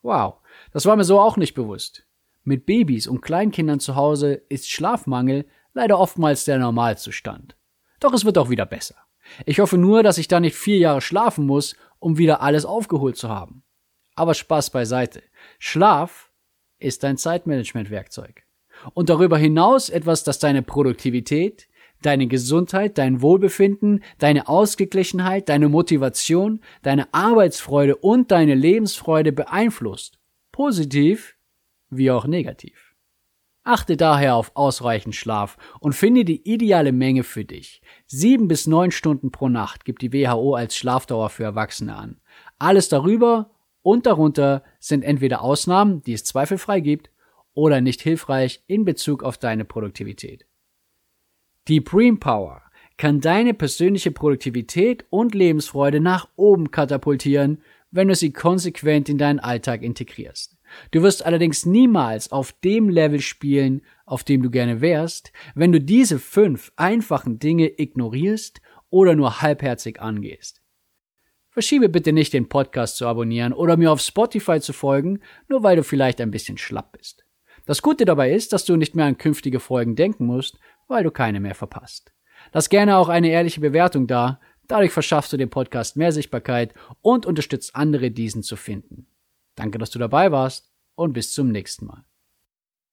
Wow, 0.00 0.36
das 0.72 0.86
war 0.86 0.96
mir 0.96 1.04
so 1.04 1.20
auch 1.20 1.36
nicht 1.36 1.52
bewusst. 1.52 2.06
Mit 2.42 2.64
Babys 2.64 3.06
und 3.06 3.20
Kleinkindern 3.20 3.80
zu 3.80 3.96
Hause 3.96 4.42
ist 4.48 4.70
Schlafmangel 4.70 5.44
leider 5.74 5.98
oftmals 5.98 6.46
der 6.46 6.58
Normalzustand. 6.58 7.54
Doch 8.00 8.14
es 8.14 8.24
wird 8.24 8.38
auch 8.38 8.48
wieder 8.48 8.66
besser. 8.66 8.96
Ich 9.44 9.60
hoffe 9.60 9.76
nur, 9.76 10.02
dass 10.02 10.16
ich 10.16 10.26
da 10.26 10.40
nicht 10.40 10.56
vier 10.56 10.78
Jahre 10.78 11.02
schlafen 11.02 11.46
muss, 11.46 11.76
um 11.98 12.16
wieder 12.16 12.40
alles 12.40 12.64
aufgeholt 12.64 13.18
zu 13.18 13.28
haben. 13.28 13.62
Aber 14.14 14.32
Spaß 14.32 14.70
beiseite. 14.70 15.22
Schlaf 15.58 16.31
ist 16.82 17.02
dein 17.02 17.16
Zeitmanagement-Werkzeug. 17.16 18.42
Und 18.94 19.08
darüber 19.08 19.38
hinaus 19.38 19.88
etwas, 19.88 20.24
das 20.24 20.38
deine 20.38 20.62
Produktivität, 20.62 21.68
deine 22.02 22.26
Gesundheit, 22.26 22.98
dein 22.98 23.22
Wohlbefinden, 23.22 24.02
deine 24.18 24.48
Ausgeglichenheit, 24.48 25.48
deine 25.48 25.68
Motivation, 25.68 26.60
deine 26.82 27.12
Arbeitsfreude 27.14 27.96
und 27.96 28.30
deine 28.30 28.54
Lebensfreude 28.54 29.32
beeinflusst. 29.32 30.18
Positiv 30.50 31.36
wie 31.90 32.10
auch 32.10 32.26
negativ. 32.26 32.92
Achte 33.64 33.96
daher 33.96 34.34
auf 34.34 34.50
ausreichend 34.54 35.14
Schlaf 35.14 35.56
und 35.78 35.94
finde 35.94 36.24
die 36.24 36.42
ideale 36.50 36.90
Menge 36.90 37.22
für 37.22 37.44
dich. 37.44 37.80
Sieben 38.06 38.48
bis 38.48 38.66
neun 38.66 38.90
Stunden 38.90 39.30
pro 39.30 39.48
Nacht 39.48 39.84
gibt 39.84 40.02
die 40.02 40.12
WHO 40.12 40.56
als 40.56 40.76
Schlafdauer 40.76 41.30
für 41.30 41.44
Erwachsene 41.44 41.94
an. 41.94 42.20
Alles 42.58 42.88
darüber 42.88 43.50
und 43.82 44.06
darunter 44.06 44.62
sind 44.78 45.02
entweder 45.02 45.42
Ausnahmen, 45.42 46.02
die 46.02 46.12
es 46.12 46.24
zweifelfrei 46.24 46.80
gibt, 46.80 47.10
oder 47.54 47.80
nicht 47.80 48.00
hilfreich 48.00 48.62
in 48.66 48.84
Bezug 48.84 49.22
auf 49.22 49.36
deine 49.38 49.64
Produktivität. 49.64 50.46
Die 51.68 51.80
Bream 51.80 52.18
Power 52.18 52.62
kann 52.96 53.20
deine 53.20 53.54
persönliche 53.54 54.10
Produktivität 54.10 55.04
und 55.10 55.34
Lebensfreude 55.34 56.00
nach 56.00 56.28
oben 56.36 56.70
katapultieren, 56.70 57.62
wenn 57.90 58.08
du 58.08 58.14
sie 58.14 58.32
konsequent 58.32 59.08
in 59.08 59.18
deinen 59.18 59.38
Alltag 59.38 59.82
integrierst. 59.82 60.56
Du 60.90 61.02
wirst 61.02 61.24
allerdings 61.26 61.66
niemals 61.66 62.32
auf 62.32 62.52
dem 62.52 62.88
Level 62.88 63.20
spielen, 63.20 63.82
auf 64.06 64.24
dem 64.24 64.42
du 64.42 64.50
gerne 64.50 64.80
wärst, 64.80 65.32
wenn 65.54 65.72
du 65.72 65.80
diese 65.80 66.18
fünf 66.18 66.72
einfachen 66.76 67.38
Dinge 67.38 67.78
ignorierst 67.78 68.62
oder 68.88 69.14
nur 69.14 69.42
halbherzig 69.42 70.00
angehst. 70.00 70.61
Verschiebe 71.52 71.90
bitte 71.90 72.14
nicht 72.14 72.32
den 72.32 72.48
Podcast 72.48 72.96
zu 72.96 73.06
abonnieren 73.06 73.52
oder 73.52 73.76
mir 73.76 73.92
auf 73.92 74.00
Spotify 74.00 74.58
zu 74.58 74.72
folgen, 74.72 75.20
nur 75.48 75.62
weil 75.62 75.76
du 75.76 75.84
vielleicht 75.84 76.18
ein 76.22 76.30
bisschen 76.30 76.56
schlapp 76.56 76.96
bist. 76.96 77.26
Das 77.66 77.82
Gute 77.82 78.06
dabei 78.06 78.32
ist, 78.32 78.54
dass 78.54 78.64
du 78.64 78.74
nicht 78.74 78.96
mehr 78.96 79.04
an 79.04 79.18
künftige 79.18 79.60
Folgen 79.60 79.94
denken 79.94 80.24
musst, 80.24 80.58
weil 80.88 81.04
du 81.04 81.10
keine 81.10 81.40
mehr 81.40 81.54
verpasst. 81.54 82.10
Lass 82.54 82.70
gerne 82.70 82.96
auch 82.96 83.10
eine 83.10 83.28
ehrliche 83.28 83.60
Bewertung 83.60 84.06
da, 84.06 84.40
dadurch 84.66 84.92
verschaffst 84.92 85.30
du 85.34 85.36
dem 85.36 85.50
Podcast 85.50 85.94
mehr 85.94 86.10
Sichtbarkeit 86.10 86.72
und 87.02 87.26
unterstützt 87.26 87.76
andere, 87.76 88.10
diesen 88.10 88.42
zu 88.42 88.56
finden. 88.56 89.06
Danke, 89.54 89.76
dass 89.76 89.90
du 89.90 89.98
dabei 89.98 90.32
warst 90.32 90.70
und 90.94 91.12
bis 91.12 91.34
zum 91.34 91.50
nächsten 91.50 91.84
Mal. 91.84 92.02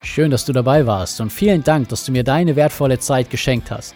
Schön, 0.02 0.32
dass 0.32 0.43
du 0.43 0.52
dabei 0.52 0.86
warst 0.86 1.22
und 1.22 1.32
vielen 1.32 1.63
Dank, 1.63 1.88
dass 1.88 2.06
du 2.06 2.12
mir 2.12 2.26
deine 2.26 2.58
wertvolle 2.58 3.00
Zeit 3.00 3.30
geschenkt 3.30 3.72
hast. 3.72 3.95